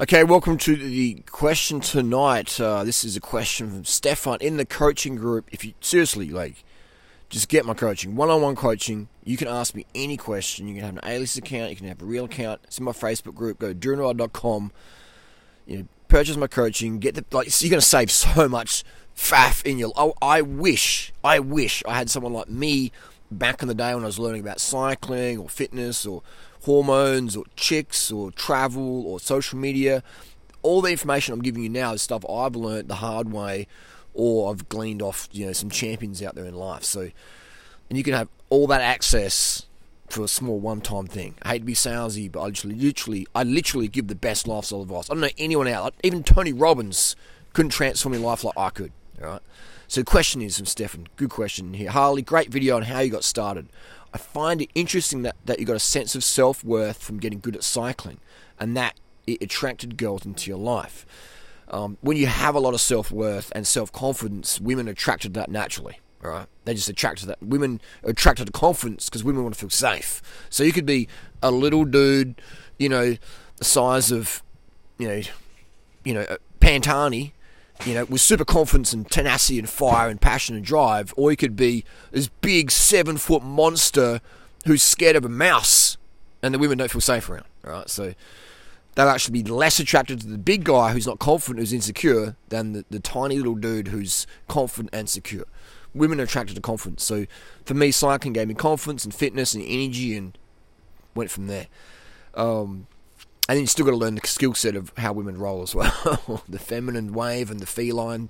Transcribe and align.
Okay, 0.00 0.22
welcome 0.22 0.58
to 0.58 0.76
the 0.76 1.24
question 1.28 1.80
tonight. 1.80 2.60
Uh, 2.60 2.84
this 2.84 3.04
is 3.04 3.16
a 3.16 3.20
question 3.20 3.68
from 3.68 3.84
Stefan 3.84 4.38
in 4.40 4.56
the 4.56 4.64
coaching 4.64 5.16
group. 5.16 5.48
If 5.50 5.64
you 5.64 5.74
seriously 5.80 6.28
like, 6.30 6.62
just 7.30 7.48
get 7.48 7.66
my 7.66 7.74
coaching, 7.74 8.14
one-on-one 8.14 8.54
coaching. 8.54 9.08
You 9.24 9.36
can 9.36 9.48
ask 9.48 9.74
me 9.74 9.86
any 9.96 10.16
question. 10.16 10.68
You 10.68 10.76
can 10.76 10.84
have 10.84 10.94
an 10.94 11.00
alias 11.04 11.36
account. 11.36 11.70
You 11.70 11.76
can 11.76 11.88
have 11.88 12.00
a 12.00 12.04
real 12.04 12.26
account. 12.26 12.60
It's 12.62 12.78
in 12.78 12.84
my 12.84 12.92
Facebook 12.92 13.34
group. 13.34 13.58
Go 13.58 13.72
to. 13.72 14.70
You 15.66 15.78
know, 15.78 15.88
purchase 16.06 16.36
my 16.36 16.46
coaching. 16.46 17.00
Get 17.00 17.16
the 17.16 17.24
like. 17.32 17.48
You're 17.60 17.70
to 17.80 17.86
save 17.86 18.10
so 18.12 18.48
much 18.48 18.84
faff 19.16 19.66
in 19.66 19.78
your. 19.78 19.92
Oh, 19.96 20.14
I 20.22 20.42
wish, 20.42 21.12
I 21.24 21.40
wish 21.40 21.82
I 21.88 21.96
had 21.96 22.08
someone 22.08 22.32
like 22.32 22.48
me 22.48 22.92
back 23.32 23.62
in 23.62 23.68
the 23.68 23.74
day 23.74 23.92
when 23.96 24.04
I 24.04 24.06
was 24.06 24.20
learning 24.20 24.42
about 24.42 24.60
cycling 24.60 25.38
or 25.38 25.48
fitness 25.48 26.06
or 26.06 26.22
hormones 26.62 27.36
or 27.36 27.44
chicks 27.56 28.10
or 28.10 28.30
travel 28.32 29.06
or 29.06 29.20
social 29.20 29.58
media. 29.58 30.02
All 30.62 30.82
the 30.82 30.90
information 30.90 31.34
I'm 31.34 31.42
giving 31.42 31.62
you 31.62 31.68
now 31.68 31.92
is 31.92 32.02
stuff 32.02 32.24
I've 32.28 32.56
learned 32.56 32.88
the 32.88 32.96
hard 32.96 33.32
way 33.32 33.66
or 34.14 34.50
I've 34.50 34.68
gleaned 34.68 35.00
off, 35.02 35.28
you 35.32 35.46
know, 35.46 35.52
some 35.52 35.70
champions 35.70 36.22
out 36.22 36.34
there 36.34 36.44
in 36.44 36.54
life. 36.54 36.84
So, 36.84 37.10
and 37.88 37.96
you 37.96 38.02
can 38.02 38.14
have 38.14 38.28
all 38.50 38.66
that 38.66 38.80
access 38.80 39.66
for 40.08 40.24
a 40.24 40.28
small 40.28 40.58
one-time 40.58 41.06
thing. 41.06 41.34
I 41.42 41.50
hate 41.50 41.58
to 41.60 41.64
be 41.64 41.74
salesy, 41.74 42.30
but 42.30 42.40
I 42.40 42.46
literally, 42.46 42.76
literally, 42.76 43.26
I 43.34 43.44
literally 43.44 43.88
give 43.88 44.08
the 44.08 44.14
best 44.14 44.48
lifestyle 44.48 44.82
advice. 44.82 45.10
I 45.10 45.14
don't 45.14 45.20
know 45.20 45.28
anyone 45.38 45.68
out, 45.68 45.94
even 46.02 46.24
Tony 46.24 46.52
Robbins 46.52 47.14
couldn't 47.52 47.70
transform 47.70 48.14
your 48.14 48.22
life 48.22 48.42
like 48.42 48.56
I 48.56 48.70
could. 48.70 48.92
All 49.22 49.28
right. 49.28 49.42
So 49.86 50.00
the 50.02 50.04
question 50.04 50.42
is 50.42 50.56
from 50.56 50.66
Stefan. 50.66 51.08
Good 51.16 51.30
question 51.30 51.72
here. 51.74 51.90
Harley, 51.90 52.22
great 52.22 52.50
video 52.50 52.76
on 52.76 52.82
how 52.82 53.00
you 53.00 53.10
got 53.10 53.24
started. 53.24 53.68
I 54.12 54.18
find 54.18 54.62
it 54.62 54.70
interesting 54.74 55.22
that, 55.22 55.36
that 55.44 55.58
you 55.58 55.66
got 55.66 55.76
a 55.76 55.80
sense 55.80 56.14
of 56.14 56.24
self 56.24 56.64
worth 56.64 57.02
from 57.02 57.18
getting 57.18 57.40
good 57.40 57.56
at 57.56 57.62
cycling 57.62 58.18
and 58.58 58.76
that 58.76 58.98
it 59.26 59.42
attracted 59.42 59.96
girls 59.96 60.24
into 60.24 60.50
your 60.50 60.58
life. 60.58 61.04
Um, 61.70 61.98
when 62.00 62.16
you 62.16 62.26
have 62.26 62.54
a 62.54 62.60
lot 62.60 62.74
of 62.74 62.80
self 62.80 63.10
worth 63.10 63.52
and 63.54 63.66
self 63.66 63.92
confidence, 63.92 64.60
women 64.60 64.88
attracted 64.88 65.34
that 65.34 65.50
naturally. 65.50 66.00
All 66.24 66.30
right, 66.30 66.46
they 66.64 66.74
just 66.74 66.88
attracted 66.88 67.28
that. 67.28 67.40
Women 67.42 67.80
attracted 68.02 68.46
to 68.46 68.52
confidence 68.52 69.08
because 69.08 69.22
women 69.22 69.42
want 69.42 69.54
to 69.54 69.60
feel 69.60 69.70
safe. 69.70 70.20
So 70.50 70.64
you 70.64 70.72
could 70.72 70.86
be 70.86 71.08
a 71.42 71.50
little 71.50 71.84
dude, 71.84 72.40
you 72.78 72.88
know, 72.88 73.16
the 73.56 73.64
size 73.64 74.10
of, 74.10 74.42
you 74.98 75.06
know, 75.06 75.22
you 76.04 76.14
know, 76.14 76.26
Pantani, 76.60 77.32
you 77.84 77.94
know, 77.94 78.04
with 78.04 78.20
super 78.20 78.44
confidence 78.44 78.92
and 78.92 79.08
tenacity 79.10 79.58
and 79.58 79.68
fire 79.68 80.08
and 80.08 80.20
passion 80.20 80.56
and 80.56 80.64
drive, 80.64 81.14
or 81.16 81.30
you 81.30 81.36
could 81.36 81.56
be 81.56 81.84
this 82.10 82.28
big 82.28 82.70
seven 82.70 83.16
foot 83.16 83.42
monster 83.42 84.20
who's 84.66 84.82
scared 84.82 85.16
of 85.16 85.24
a 85.24 85.28
mouse 85.28 85.96
and 86.42 86.54
the 86.54 86.58
women 86.58 86.78
don't 86.78 86.90
feel 86.90 87.00
safe 87.00 87.28
around. 87.28 87.44
Right, 87.62 87.88
so 87.88 88.14
they'll 88.94 89.08
actually 89.08 89.42
be 89.42 89.50
less 89.50 89.78
attracted 89.78 90.20
to 90.22 90.26
the 90.26 90.38
big 90.38 90.64
guy 90.64 90.92
who's 90.92 91.06
not 91.06 91.18
confident, 91.18 91.60
who's 91.60 91.72
insecure, 91.72 92.36
than 92.48 92.72
the, 92.72 92.84
the 92.90 93.00
tiny 93.00 93.36
little 93.36 93.54
dude 93.54 93.88
who's 93.88 94.26
confident 94.48 94.90
and 94.92 95.08
secure. 95.08 95.44
Women 95.94 96.20
are 96.20 96.24
attracted 96.24 96.54
to 96.56 96.60
confidence. 96.60 97.04
So 97.04 97.26
for 97.64 97.74
me, 97.74 97.90
cycling 97.90 98.32
gave 98.32 98.48
me 98.48 98.54
confidence 98.54 99.04
and 99.04 99.14
fitness 99.14 99.54
and 99.54 99.64
energy 99.66 100.16
and 100.16 100.36
went 101.14 101.30
from 101.30 101.46
there. 101.46 101.66
Um, 102.34 102.86
and 103.48 103.56
then 103.56 103.62
you 103.62 103.66
still 103.66 103.86
got 103.86 103.92
to 103.92 103.96
learn 103.96 104.14
the 104.14 104.26
skill 104.26 104.54
set 104.54 104.76
of 104.76 104.92
how 104.98 105.12
women 105.12 105.38
roll 105.38 105.62
as 105.62 105.74
well 105.74 106.42
the 106.48 106.58
feminine 106.58 107.12
wave 107.14 107.50
and 107.50 107.60
the 107.60 107.66
feline 107.66 108.28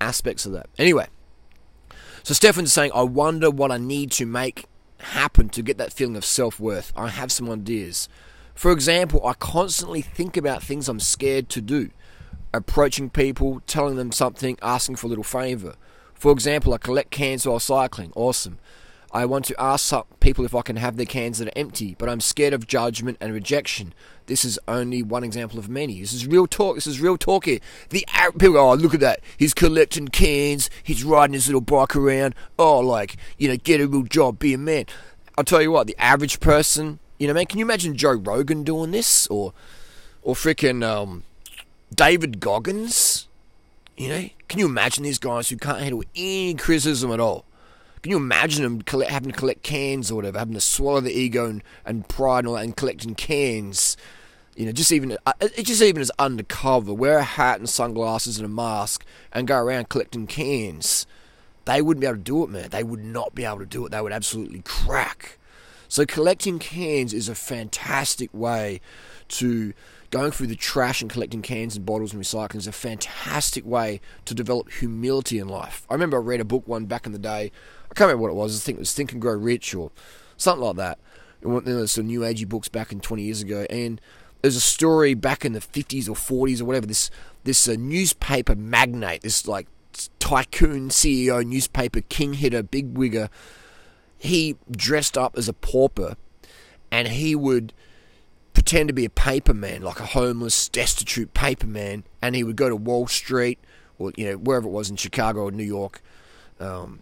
aspects 0.00 0.44
of 0.44 0.52
that. 0.52 0.68
Anyway, 0.78 1.06
so 2.22 2.34
Stefan's 2.34 2.72
saying, 2.72 2.90
I 2.94 3.02
wonder 3.02 3.50
what 3.50 3.72
I 3.72 3.78
need 3.78 4.10
to 4.12 4.26
make 4.26 4.66
happen 4.98 5.48
to 5.50 5.62
get 5.62 5.78
that 5.78 5.92
feeling 5.92 6.16
of 6.16 6.24
self 6.24 6.60
worth. 6.60 6.92
I 6.94 7.08
have 7.08 7.32
some 7.32 7.50
ideas. 7.50 8.08
For 8.54 8.72
example, 8.72 9.24
I 9.26 9.34
constantly 9.34 10.02
think 10.02 10.36
about 10.36 10.62
things 10.62 10.88
I'm 10.88 11.00
scared 11.00 11.48
to 11.50 11.60
do. 11.60 11.90
Approaching 12.52 13.08
people, 13.08 13.62
telling 13.66 13.96
them 13.96 14.10
something, 14.10 14.58
asking 14.60 14.96
for 14.96 15.06
a 15.06 15.10
little 15.10 15.24
favour. 15.24 15.76
For 16.14 16.32
example, 16.32 16.74
I 16.74 16.78
collect 16.78 17.10
cans 17.10 17.46
while 17.46 17.60
cycling. 17.60 18.12
Awesome. 18.16 18.58
I 19.10 19.24
want 19.24 19.46
to 19.46 19.58
ask 19.58 19.94
people 20.20 20.44
if 20.44 20.54
I 20.54 20.60
can 20.60 20.76
have 20.76 20.96
their 20.96 21.06
cans 21.06 21.38
that 21.38 21.48
are 21.48 21.58
empty, 21.58 21.96
but 21.98 22.10
I'm 22.10 22.20
scared 22.20 22.52
of 22.52 22.66
judgment 22.66 23.16
and 23.20 23.32
rejection. 23.32 23.94
This 24.26 24.44
is 24.44 24.58
only 24.68 25.02
one 25.02 25.24
example 25.24 25.58
of 25.58 25.68
many. 25.68 26.00
This 26.00 26.12
is 26.12 26.26
real 26.26 26.46
talk. 26.46 26.74
This 26.74 26.86
is 26.86 27.00
real 27.00 27.16
talk 27.16 27.46
here. 27.46 27.60
The 27.88 28.04
people 28.32 28.52
go, 28.52 28.70
oh, 28.70 28.74
look 28.74 28.92
at 28.92 29.00
that. 29.00 29.20
He's 29.38 29.54
collecting 29.54 30.08
cans. 30.08 30.68
He's 30.82 31.04
riding 31.04 31.32
his 31.32 31.48
little 31.48 31.62
bike 31.62 31.96
around. 31.96 32.34
Oh, 32.58 32.80
like, 32.80 33.16
you 33.38 33.48
know, 33.48 33.56
get 33.56 33.80
a 33.80 33.88
real 33.88 34.02
job, 34.02 34.38
be 34.38 34.52
a 34.52 34.58
man. 34.58 34.84
I'll 35.38 35.44
tell 35.44 35.62
you 35.62 35.70
what, 35.70 35.86
the 35.86 35.96
average 35.98 36.40
person, 36.40 36.98
you 37.18 37.28
know, 37.28 37.34
man, 37.34 37.46
can 37.46 37.58
you 37.58 37.64
imagine 37.64 37.96
Joe 37.96 38.12
Rogan 38.12 38.62
doing 38.62 38.90
this? 38.90 39.26
Or, 39.28 39.54
or 40.22 40.34
freaking 40.34 40.84
um, 40.84 41.24
David 41.94 42.40
Goggins? 42.40 43.26
You 43.96 44.08
know, 44.08 44.28
can 44.48 44.58
you 44.58 44.66
imagine 44.66 45.02
these 45.02 45.18
guys 45.18 45.48
who 45.48 45.56
can't 45.56 45.80
handle 45.80 46.04
any 46.14 46.54
criticism 46.54 47.10
at 47.10 47.20
all? 47.20 47.46
Can 48.02 48.10
you 48.10 48.16
imagine 48.16 48.62
them 48.62 48.82
collect, 48.82 49.10
having 49.10 49.32
to 49.32 49.36
collect 49.36 49.62
cans 49.62 50.10
or 50.10 50.16
whatever, 50.16 50.38
having 50.38 50.54
to 50.54 50.60
swallow 50.60 51.00
the 51.00 51.12
ego 51.12 51.46
and, 51.46 51.62
and 51.84 52.08
pride 52.08 52.40
and 52.40 52.48
all 52.48 52.54
that, 52.54 52.64
and 52.64 52.76
collecting 52.76 53.14
cans? 53.14 53.96
You 54.56 54.66
know, 54.66 54.72
just 54.72 54.90
even 54.90 55.16
uh, 55.24 55.32
it 55.40 55.64
just 55.64 55.82
even 55.82 56.02
as 56.02 56.10
undercover, 56.18 56.92
wear 56.92 57.18
a 57.18 57.22
hat 57.22 57.58
and 57.58 57.68
sunglasses 57.68 58.38
and 58.38 58.46
a 58.46 58.48
mask, 58.48 59.04
and 59.32 59.46
go 59.46 59.58
around 59.58 59.88
collecting 59.88 60.26
cans. 60.26 61.06
They 61.64 61.82
wouldn't 61.82 62.00
be 62.00 62.06
able 62.06 62.16
to 62.16 62.22
do 62.22 62.44
it, 62.44 62.50
man. 62.50 62.70
They 62.70 62.82
would 62.82 63.04
not 63.04 63.34
be 63.34 63.44
able 63.44 63.58
to 63.58 63.66
do 63.66 63.84
it. 63.84 63.90
They 63.90 64.00
would 64.00 64.12
absolutely 64.12 64.62
crack. 64.64 65.38
So 65.86 66.04
collecting 66.06 66.58
cans 66.58 67.12
is 67.14 67.28
a 67.28 67.34
fantastic 67.34 68.32
way 68.32 68.80
to 69.28 69.74
going 70.10 70.30
through 70.30 70.46
the 70.46 70.56
trash 70.56 71.02
and 71.02 71.10
collecting 71.10 71.42
cans 71.42 71.76
and 71.76 71.84
bottles 71.84 72.12
and 72.12 72.22
recycling 72.22 72.56
is 72.56 72.66
a 72.66 72.72
fantastic 72.72 73.64
way 73.66 74.00
to 74.24 74.34
develop 74.34 74.70
humility 74.70 75.38
in 75.38 75.48
life. 75.48 75.86
I 75.90 75.94
remember 75.94 76.16
I 76.16 76.20
read 76.20 76.40
a 76.40 76.44
book 76.44 76.66
one 76.66 76.86
back 76.86 77.06
in 77.06 77.12
the 77.12 77.18
day 77.18 77.52
I 77.90 77.94
can't 77.94 78.08
remember 78.08 78.22
what 78.22 78.30
it 78.30 78.34
was. 78.34 78.56
I 78.56 78.64
think 78.64 78.78
it 78.78 78.80
was 78.80 78.94
Think 78.94 79.12
and 79.12 79.20
Grow 79.20 79.34
Rich 79.34 79.74
or 79.74 79.90
something 80.36 80.64
like 80.64 80.76
that. 80.76 80.98
One 81.42 81.66
of 81.66 81.90
some 81.90 82.06
new 82.06 82.20
agey 82.20 82.48
books 82.48 82.68
back 82.68 82.92
in 82.92 83.00
20 83.00 83.22
years 83.22 83.42
ago, 83.42 83.64
and 83.70 84.00
there's 84.42 84.56
a 84.56 84.60
story 84.60 85.14
back 85.14 85.44
in 85.44 85.52
the 85.52 85.60
50s 85.60 86.08
or 86.08 86.14
40s 86.14 86.60
or 86.60 86.64
whatever. 86.64 86.86
This 86.86 87.10
this 87.44 87.68
uh, 87.68 87.76
newspaper 87.78 88.56
magnate, 88.56 89.22
this 89.22 89.46
like 89.46 89.68
tycoon 90.18 90.88
CEO, 90.88 91.44
newspaper 91.46 92.00
king 92.02 92.34
hitter, 92.34 92.62
big 92.62 92.94
wigger. 92.94 93.28
He 94.18 94.56
dressed 94.70 95.16
up 95.16 95.38
as 95.38 95.48
a 95.48 95.52
pauper, 95.52 96.16
and 96.90 97.08
he 97.08 97.36
would 97.36 97.72
pretend 98.58 98.88
to 98.88 98.92
be 98.92 99.04
a 99.04 99.10
paper 99.10 99.54
man, 99.54 99.82
like 99.82 100.00
a 100.00 100.06
homeless, 100.06 100.68
destitute 100.68 101.32
paper 101.32 101.66
man, 101.66 102.02
and 102.20 102.34
he 102.34 102.42
would 102.42 102.56
go 102.56 102.68
to 102.68 102.74
Wall 102.74 103.06
Street 103.06 103.56
or 104.00 104.10
you 104.16 104.26
know 104.26 104.36
wherever 104.36 104.66
it 104.66 104.72
was 104.72 104.90
in 104.90 104.96
Chicago 104.96 105.44
or 105.44 105.52
New 105.52 105.62
York, 105.62 106.02
um, 106.58 106.98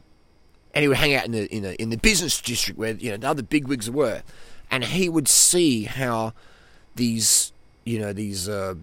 and 0.75 0.83
he 0.83 0.89
would 0.89 0.99
hang 0.99 1.15
out 1.15 1.25
in 1.25 1.33
the 1.33 1.47
in 1.47 1.63
the 1.63 1.81
in 1.81 1.89
the 1.89 1.97
business 1.97 2.43
district 2.43 2.79
where 2.79 2.93
you 2.93 3.11
know 3.11 3.17
the 3.17 3.27
other 3.27 3.43
bigwigs 3.43 3.91
were, 3.91 4.23
and 4.71 4.85
he 4.85 5.09
would 5.09 5.29
see 5.29 5.85
how 5.85 6.35
these 6.95 7.55
you 7.87 7.99
know 7.99 8.13
these 8.13 8.51
uh, 8.51 8.75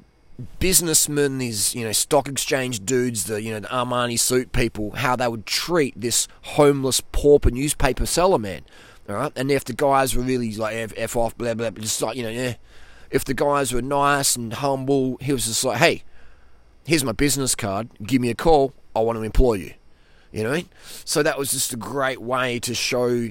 businessmen, 0.58 1.38
these 1.38 1.76
you 1.76 1.86
know 1.86 1.92
stock 1.92 2.28
exchange 2.28 2.84
dudes, 2.84 3.26
the 3.26 3.40
you 3.40 3.52
know 3.52 3.60
the 3.60 3.68
Armani 3.68 4.20
suit 4.20 4.52
people, 4.52 4.92
how 4.96 5.16
they 5.16 5.28
would 5.28 5.46
treat 5.46 5.94
this 5.96 6.28
homeless 6.42 7.02
pauper 7.12 7.52
newspaper 7.52 8.08
seller 8.08 8.40
man. 8.40 8.64
All 9.10 9.16
right, 9.16 9.32
and 9.36 9.52
if 9.52 9.66
the 9.66 9.74
guys 9.74 10.16
were 10.16 10.24
really 10.24 10.54
like 10.56 10.76
f, 10.76 10.94
f 10.96 11.16
off, 11.16 11.38
blah 11.38 11.54
blah, 11.54 11.72
just 11.72 12.02
like 12.02 12.16
you 12.16 12.24
know, 12.24 12.30
yeah. 12.30 12.56
If 13.12 13.26
the 13.26 13.34
guys 13.34 13.74
were 13.74 13.82
nice 13.82 14.36
and 14.36 14.52
humble, 14.54 15.18
he 15.22 15.34
was 15.34 15.46
just 15.46 15.64
like, 15.64 15.78
hey, 15.78 16.04
here's 16.86 17.04
my 17.04 17.12
business 17.12 17.54
card. 17.54 17.90
Give 18.02 18.22
me 18.22 18.30
a 18.30 18.36
call. 18.36 18.74
I 18.96 19.02
want 19.02 19.18
to 19.18 19.24
employ 19.24 19.54
you. 19.56 19.74
You 20.32 20.44
know, 20.44 20.62
so 21.06 21.22
that 21.22 21.38
was 21.38 21.52
just 21.52 21.74
a 21.74 21.78
great 21.78 22.20
way 22.20 22.58
to 22.60 22.74
show 22.74 23.30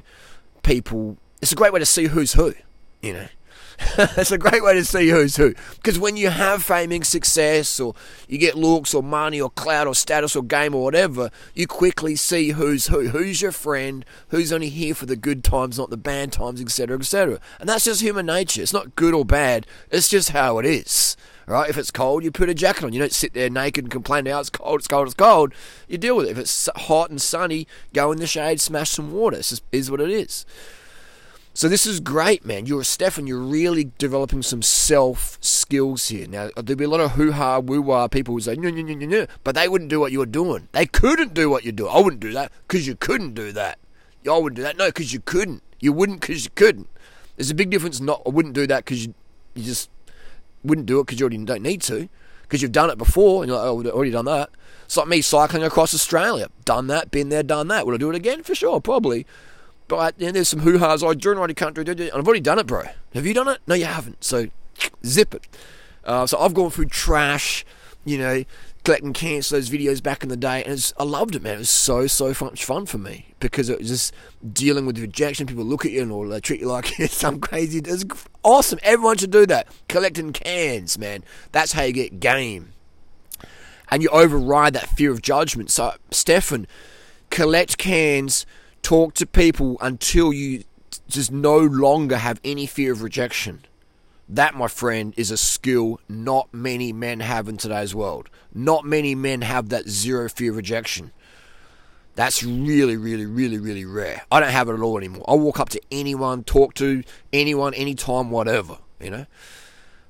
people. 0.63 1.17
It's 1.41 1.51
a 1.51 1.57
great 1.57 1.73
way 1.73 1.81
to 1.81 1.87
see 1.87 2.05
who's 2.07 2.35
who. 2.35 2.55
You 3.01 3.15
know, 3.15 3.27
it's 4.17 4.31
a 4.31 4.39
great 4.39 4.63
way 4.63 4.75
to 4.75 4.85
see 4.85 5.09
who's 5.09 5.37
who. 5.37 5.55
Because 5.77 5.99
when 5.99 6.17
you 6.17 6.31
have 6.31 6.65
faming 6.65 7.05
success, 7.05 7.81
or 7.81 7.95
you 8.29 8.39
get 8.39 8.55
looks, 8.55 8.95
or 8.95 9.03
money, 9.03 9.41
or 9.41 9.51
clout, 9.51 9.87
or 9.87 9.95
status, 9.95 10.37
or 10.37 10.43
game, 10.43 10.75
or 10.75 10.85
whatever, 10.85 11.31
you 11.55 11.67
quickly 11.67 12.17
see 12.17 12.51
who's 12.51 12.87
who. 12.87 13.09
Who's 13.09 13.43
your 13.43 13.53
friend? 13.53 14.05
Who's 14.29 14.53
only 14.53 14.69
here 14.69 14.95
for 14.95 15.07
the 15.07 15.17
good 15.17 15.45
times, 15.45 15.79
not 15.79 15.91
the 15.91 15.97
bad 15.97 16.33
times, 16.33 16.61
etc., 16.61 16.99
etc. 16.99 17.41
And 17.61 17.69
that's 17.69 17.85
just 17.85 18.01
human 18.01 18.27
nature. 18.27 18.63
It's 18.63 18.73
not 18.73 18.97
good 18.97 19.15
or 19.15 19.25
bad. 19.25 19.67
It's 19.91 20.09
just 20.09 20.31
how 20.31 20.59
it 20.59 20.67
is. 20.67 21.17
Right? 21.47 21.69
If 21.69 21.77
it's 21.77 21.91
cold, 21.91 22.23
you 22.23 22.31
put 22.31 22.49
a 22.49 22.55
jacket 22.55 22.85
on. 22.85 22.93
You 22.93 23.01
don't 23.01 23.13
sit 23.13 23.35
there 23.35 23.51
naked 23.51 23.85
and 23.85 23.91
complain, 23.91 24.25
now 24.25 24.41
it's 24.41 24.49
cold, 24.49 24.79
it's 24.79 24.89
cold, 24.89 25.09
it's 25.09 25.15
cold. 25.15 25.53
You 25.89 25.99
deal 25.99 26.17
with 26.17 26.27
it. 26.27 26.33
If 26.33 26.39
it's 26.39 26.69
hot 26.77 27.11
and 27.11 27.21
sunny, 27.21 27.67
go 27.93 28.13
in 28.13 28.19
the 28.19 28.27
shade, 28.27 28.61
smash 28.61 28.91
some 28.91 29.13
water. 29.13 29.39
Is 29.73 29.91
what 29.91 30.01
it 30.01 30.11
is. 30.11 30.47
So 31.55 31.69
this 31.69 31.85
is 31.85 32.01
great, 32.01 32.47
man. 32.47 32.65
You're 32.65 32.83
Stefan. 32.83 33.27
You're 33.27 33.39
really 33.39 33.91
developing 33.99 34.43
some 34.43 34.63
self 34.63 35.37
skills 35.43 36.09
here. 36.09 36.27
Now 36.27 36.49
there'll 36.57 36.79
be 36.79 36.85
a 36.85 36.89
lot 36.89 37.01
of 37.01 37.13
hoo 37.13 37.33
ha, 37.33 37.59
woo 37.59 37.83
wah 37.83 38.09
people 38.09 38.35
who 38.35 38.41
say 38.41 38.55
no, 38.57 38.71
no, 38.71 38.81
no, 38.81 38.95
no, 38.95 39.07
no, 39.07 39.27
but 39.45 39.55
they 39.55 39.69
wouldn't 39.69 39.91
do 39.91 40.01
what 40.01 40.13
you're 40.13 40.25
doing. 40.25 40.69
They 40.73 40.87
couldn't 40.87 41.35
do 41.35 41.51
what 41.51 41.63
you're 41.63 41.73
doing. 41.73 41.93
I 41.93 42.01
wouldn't 42.01 42.21
do 42.21 42.33
that 42.33 42.53
because 42.67 42.87
you 42.87 42.97
couldn't 42.97 43.35
do 43.35 43.53
that. 43.53 43.79
I 44.27 44.39
wouldn't 44.39 44.57
do 44.57 44.63
that. 44.63 44.79
No, 44.79 44.87
because 44.87 45.13
you 45.13 45.21
couldn't. 45.21 45.63
You 45.79 45.93
wouldn't 45.93 46.23
because 46.23 46.45
you 46.45 46.51
couldn't. 46.55 46.89
There's 47.37 47.51
a 47.51 47.55
big 47.55 47.69
difference. 47.69 48.01
Not 48.01 48.23
I 48.25 48.31
wouldn't 48.31 48.55
do 48.55 48.67
that 48.69 48.87
because 48.87 49.05
you, 49.05 49.15
you 49.55 49.65
just 49.65 49.91
wouldn't 50.65 50.87
do 50.87 51.01
it 51.01 51.07
because 51.07 51.21
you 51.21 51.25
already 51.25 51.45
don't 51.45 51.63
need 51.63 51.83
to, 51.83 52.09
because 52.43 52.63
you've 52.63 52.73
done 52.73 52.89
it 52.89 52.97
before 52.97 53.43
and 53.43 53.51
you're 53.51 53.59
like, 53.59 53.67
oh, 53.67 53.81
I've 53.81 53.95
already 53.95 54.11
done 54.11 54.25
that. 54.25 54.49
It's 54.87 54.97
like 54.97 55.09
me 55.09 55.21
cycling 55.21 55.65
across 55.65 55.93
Australia. 55.93 56.49
Done 56.65 56.87
that, 56.87 57.11
been 57.11 57.29
there, 57.29 57.43
done 57.43 57.69
that. 57.69 57.85
Would 57.85 57.95
I 57.97 57.99
do 57.99 58.09
it 58.09 58.17
again? 58.17 58.43
For 58.43 58.55
sure, 58.55 58.81
probably. 58.81 59.27
But 59.93 60.19
know, 60.19 60.33
there's 60.33 60.49
some 60.49 60.61
hoo 60.61 60.79
ha's. 60.79 61.03
Oh, 61.03 61.13
during 61.13 61.39
already 61.39 61.53
country, 61.53 61.85
and 61.87 62.01
I've 62.01 62.27
already 62.27 62.41
done 62.41 62.59
it, 62.59 62.67
bro. 62.67 62.85
Have 63.13 63.27
you 63.27 63.35
done 63.35 63.49
it? 63.49 63.61
No, 63.67 63.75
you 63.75 63.85
haven't. 63.85 64.25
So 64.25 64.47
zip 65.05 65.35
it. 65.35 65.47
Uh, 66.03 66.27
so 66.27 66.39
I've 66.39 66.55
gone 66.55 66.71
through 66.71 66.87
trash, 66.87 67.63
you 68.03 68.17
know, 68.17 68.43
collecting 68.85 69.13
cans 69.13 69.51
those 69.51 69.69
videos 69.69 70.03
back 70.03 70.23
in 70.23 70.31
the 70.31 70.37
day, 70.39 70.65
and 70.65 70.95
I 70.99 71.05
loved 71.05 71.35
it, 71.35 71.43
man. 71.43 71.57
It 71.57 71.59
was 71.59 71.69
so 71.69 72.07
so 72.07 72.29
much 72.41 72.65
fun 72.65 72.87
for 72.87 72.97
me 72.97 73.35
because 73.39 73.69
it 73.69 73.81
was 73.81 73.89
just 73.89 74.15
dealing 74.51 74.87
with 74.87 74.99
rejection. 74.99 75.47
People 75.47 75.65
look 75.65 75.85
at 75.85 75.93
you 75.93 76.01
and 76.01 76.11
all 76.11 76.27
they 76.27 76.41
treat 76.41 76.63
you 76.63 76.69
like 76.69 76.99
you're 76.99 77.07
some 77.07 77.39
crazy. 77.39 77.81
It's 77.81 78.07
awesome. 78.43 78.79
Everyone 78.83 79.19
should 79.19 79.31
do 79.31 79.45
that. 79.45 79.69
Collecting 79.91 80.33
cans, 80.33 80.97
man. 80.97 81.23
That's 81.53 81.73
how 81.73 81.83
you 81.83 81.93
get 81.93 82.19
game, 82.19 82.73
and 83.91 84.03
you 84.03 84.09
override 84.09 84.73
that 84.73 84.89
fear 84.89 85.11
of 85.13 85.21
judgment. 85.21 85.71
So, 85.71 85.93
Stefan, 86.11 86.67
collect 87.29 87.77
cans, 87.77 88.47
talk 88.83 89.15
to 89.15 89.27
people 89.27 89.77
until 89.81 90.33
you 90.33 90.65
just 91.09 91.33
no 91.33 91.59
longer 91.59 92.17
have 92.19 92.41
any 92.45 92.67
fear 92.67 92.93
of 92.93 93.03
rejection. 93.03 93.65
That, 94.29 94.55
my 94.55 94.69
friend, 94.69 95.13
is 95.17 95.31
a 95.31 95.37
skill 95.37 96.01
not 96.09 96.53
many 96.53 96.93
men 96.93 97.21
have 97.21 97.49
in 97.49 97.57
today's 97.57 97.95
world. 97.95 98.31
Not 98.55 98.85
many 98.85 99.15
men 99.15 99.43
have 99.43 99.69
that 99.71 99.89
zero 99.89 100.29
fear 100.29 100.51
of 100.51 100.57
rejection. 100.57 101.13
That's 102.15 102.43
really, 102.43 102.97
really, 102.97 103.27
really, 103.27 103.59
really 103.59 103.85
rare. 103.85 104.23
I 104.31 104.41
don't 104.41 104.51
have 104.51 104.69
it 104.69 104.75
at 104.75 104.81
all 104.81 104.99
anymore. 104.99 105.25
I 105.27 105.35
walk 105.35 105.59
up 105.61 105.71
to 105.71 105.81
anyone, 105.91 106.45
talk 106.45 106.75
to 106.75 107.03
anyone, 107.33 107.75
anytime, 107.75 108.31
whatever, 108.31 108.79
you 109.01 109.11
know? 109.11 109.27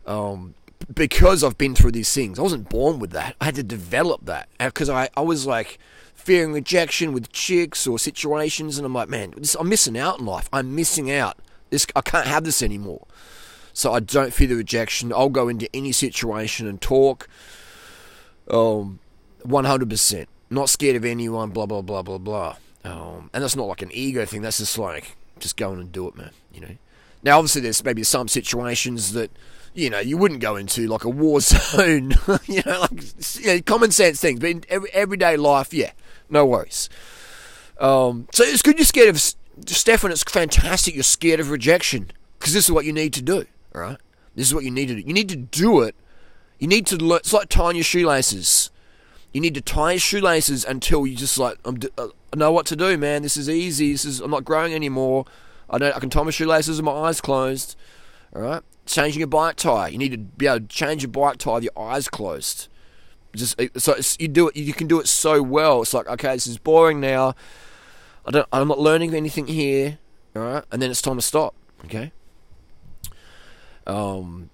Um, 0.07 0.55
because 0.94 1.44
I've 1.44 1.59
been 1.59 1.75
through 1.75 1.93
these 1.93 2.12
things. 2.12 2.39
I 2.39 2.43
wasn't 2.43 2.69
born 2.69 2.99
with 2.99 3.11
that. 3.12 3.37
I 3.41 3.47
had 3.47 3.55
to 3.56 3.62
develop 3.62 4.25
that. 4.27 4.49
Because 4.59 4.89
I, 4.89 5.09
I 5.17 5.21
was 5.21 5.47
like 5.47 5.79
fearing 6.15 6.53
rejection 6.53 7.12
with 7.12 7.33
chicks 7.33 7.87
or 7.87 7.99
situations, 7.99 8.79
and 8.79 8.87
I'm 8.87 8.94
like, 8.94 9.09
man, 9.09 9.35
this, 9.37 9.55
I'm 9.55 9.69
missing 9.69 9.99
out 9.99 10.21
in 10.21 10.27
life. 10.27 10.49
I'm 10.53 10.75
missing 10.75 11.11
out. 11.11 11.39
This, 11.71 11.87
I 11.97 12.00
can't 12.00 12.27
have 12.27 12.44
this 12.44 12.62
anymore. 12.62 13.06
So 13.73 13.93
I 13.93 14.00
don't 14.00 14.33
fear 14.33 14.49
the 14.49 14.56
rejection. 14.56 15.12
I'll 15.12 15.31
go 15.31 15.49
into 15.49 15.69
any 15.75 15.93
situation 15.93 16.67
and 16.67 16.81
talk. 16.81 17.29
Um, 18.49 19.00
100%. 19.44 20.27
Not 20.50 20.69
scared 20.69 20.97
of 20.97 21.05
anyone, 21.05 21.50
blah, 21.50 21.67
blah, 21.67 21.81
blah, 21.81 22.03
blah, 22.03 22.19
blah. 22.19 22.56
Um, 22.85 23.31
and 23.33 23.43
that's 23.43 23.56
not 23.56 23.67
like 23.67 23.83
an 23.83 23.91
ego 23.93 24.27
thing. 24.27 24.43
That's 24.43 24.59
just 24.59 24.77
like, 24.77 25.17
just 25.39 25.56
go 25.56 25.73
and 25.73 25.91
do 25.91 26.09
it, 26.09 26.17
man. 26.17 26.31
You 26.53 26.61
know? 26.61 26.77
Now, 27.23 27.39
obviously, 27.39 27.62
there's 27.62 27.83
maybe 27.83 28.03
some 28.03 28.29
situations 28.29 29.12
that, 29.12 29.31
you 29.75 29.91
know, 29.91 30.01
you 30.01 30.17
wouldn't 30.17 30.41
go 30.41 30.57
into, 30.57 30.87
like 30.87 31.05
a 31.05 31.09
war 31.09 31.41
zone, 31.41 32.15
you 32.47 32.63
know, 32.67 32.81
like 32.81 33.41
you 33.41 33.47
know, 33.47 33.61
common 33.63 33.91
sense 33.91 34.21
things. 34.21 34.41
But 34.41 34.51
in 34.51 34.65
every, 34.69 34.91
everyday 34.93 35.37
life, 35.37 35.73
yeah, 35.73 35.93
no 36.29 36.45
worries. 36.47 36.89
Um, 37.81 38.29
so 38.33 38.45
it's 38.45 38.63
good 38.63 38.79
you're 38.79 38.85
scared 38.85 39.09
of, 39.09 39.21
Stefan, 39.67 40.13
it's 40.13 40.23
fantastic 40.23 40.95
you're 40.95 41.03
scared 41.03 41.41
of 41.41 41.51
rejection 41.51 42.11
because 42.39 42.55
this 42.55 42.67
is 42.67 42.73
what 42.73 42.85
you 42.85 42.93
need 42.93 43.13
to 43.15 43.23
do. 43.23 43.47
Right? 43.73 43.99
This 44.35 44.49
is 44.49 44.55
what 44.55 44.65
you 44.65 44.71
need 44.71 44.87
to 44.89 44.95
do. 44.95 45.01
You 45.01 45.13
need 45.13 45.29
to 45.31 45.37
do 45.37 45.81
it. 45.81 45.95
You 46.59 46.69
need 46.69 46.87
to 46.87 46.97
learn. 46.97 47.19
It's 47.19 47.33
like 47.33 47.49
tying 47.49 47.77
your 47.77 47.85
shoelaces. 47.85 48.71
You 49.33 49.41
need 49.41 49.55
to 49.55 49.61
tie 49.61 49.93
your 49.93 50.01
shoelaces 50.01 50.65
until 50.65 51.07
you 51.07 51.17
just 51.17 51.39
like 51.39 51.59
I'm, 51.65 51.81
uh, 51.99 52.09
I 52.33 52.37
know 52.37 52.53
what 52.53 52.67
to 52.67 52.77
do, 52.77 52.97
man. 52.97 53.23
This 53.23 53.37
is 53.37 53.49
easy. 53.49 53.93
This 53.93 54.05
is 54.05 54.21
I'm 54.21 54.31
not 54.31 54.45
growing 54.45 54.73
anymore. 54.73 55.25
I 55.69 55.79
don't. 55.79 55.97
I 55.97 55.99
can 55.99 56.11
tie 56.11 56.23
my 56.23 56.31
shoelaces 56.31 56.77
with 56.77 56.85
my 56.85 56.93
eyes 56.93 57.21
closed. 57.21 57.77
All 58.35 58.43
right. 58.43 58.63
Changing 58.87 59.20
your 59.20 59.29
bike 59.29 59.56
tire. 59.56 59.88
You 59.88 59.99
need 59.99 60.12
to 60.12 60.19
be 60.19 60.46
able 60.46 60.61
to 60.61 60.67
change 60.67 61.02
your 61.02 61.11
bike 61.11 61.38
tire 61.38 61.55
with 61.55 61.64
your 61.64 61.79
eyes 61.79 62.08
closed. 62.08 62.69
Just 63.34 63.56
so 63.79 63.96
you 64.19 64.29
do 64.29 64.49
it. 64.49 64.56
You 64.56 64.75
can 64.75 64.88
do 64.88 65.00
it 65.00 65.08
so 65.08 65.43
well. 65.43 65.82
It's 65.82 65.94
like 65.94 66.06
okay, 66.08 66.34
this 66.34 66.46
is 66.46 66.58
boring 66.58 67.00
now. 67.00 67.34
I 68.26 68.31
don't. 68.31 68.49
I'm 68.52 68.69
not 68.69 68.79
learning 68.79 69.14
anything 69.14 69.46
here. 69.46 69.99
All 70.37 70.43
right. 70.43 70.64
And 70.70 70.82
then 70.82 70.90
it's 70.90 71.02
time 71.02 71.17
to 71.17 71.23
stop. 71.23 71.55
Okay. 71.84 72.12
Um, 73.87 74.50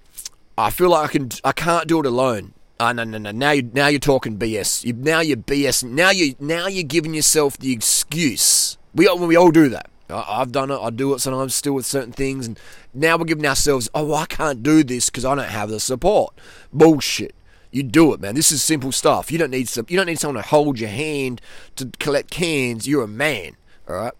I 0.56 0.70
feel 0.70 0.90
like 0.90 1.08
I 1.08 1.12
can. 1.12 1.30
I 1.44 1.52
can't 1.52 1.88
do 1.88 2.00
it 2.00 2.06
alone. 2.06 2.54
Oh, 2.80 2.92
no, 2.92 3.02
no, 3.02 3.19
no. 3.19 3.32
Now 3.32 3.50
you 3.50 3.69
now 3.72 3.88
you're 3.88 3.98
talking 3.98 4.38
BS. 4.38 4.84
You, 4.84 4.92
now 4.92 5.20
you're 5.20 5.36
BS. 5.36 5.82
Now 5.82 6.10
you 6.10 6.36
now 6.38 6.69
you're 6.69 6.84
giving 6.84 7.12
yourself 7.12 7.58
the 7.58 7.72
excuse. 7.72 8.78
We 8.94 9.12
we 9.12 9.36
all 9.36 9.50
do 9.50 9.69
that. 9.70 9.90
I, 10.10 10.38
have 10.38 10.52
done 10.52 10.70
it. 10.70 10.78
I 10.78 10.90
do 10.90 11.14
it 11.14 11.20
sometimes 11.20 11.55
still 11.55 11.75
with 11.75 11.87
certain 11.87 12.12
things, 12.12 12.46
and 12.46 12.58
now 12.94 13.16
we're 13.16 13.25
giving 13.25 13.46
ourselves, 13.46 13.88
oh, 13.94 14.14
I 14.14 14.26
can't 14.26 14.62
do 14.62 14.82
this 14.82 15.10
because 15.10 15.25
I 15.25 15.34
don't 15.34 15.49
have 15.49 15.70
the 15.70 15.81
support. 15.81 16.34
Bullshit. 16.72 17.34
You 17.70 17.82
do 17.82 18.14
it, 18.14 18.20
man. 18.20 18.34
This 18.34 18.50
is 18.50 18.62
simple 18.62 18.93
stuff. 18.93 19.31
You 19.31 19.37
don't 19.37 19.50
need 19.50 19.69
some. 19.69 19.84
You 19.88 19.99
don't 19.99 20.06
need 20.06 20.19
someone 20.19 20.43
to 20.43 20.49
hold 20.49 20.81
your 20.81 20.88
hand 20.88 21.43
to 21.76 21.90
collect 21.99 22.31
cans. 22.31 22.88
You're 22.88 23.05
a 23.05 23.08
man, 23.08 23.56
all 23.87 23.96
right, 23.96 24.14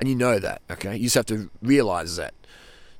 and 0.00 0.08
you 0.08 0.16
know 0.16 0.40
that. 0.40 0.60
Okay, 0.68 0.96
you 0.96 1.04
just 1.04 1.14
have 1.14 1.26
to 1.26 1.50
realize 1.62 2.16
that 2.16 2.34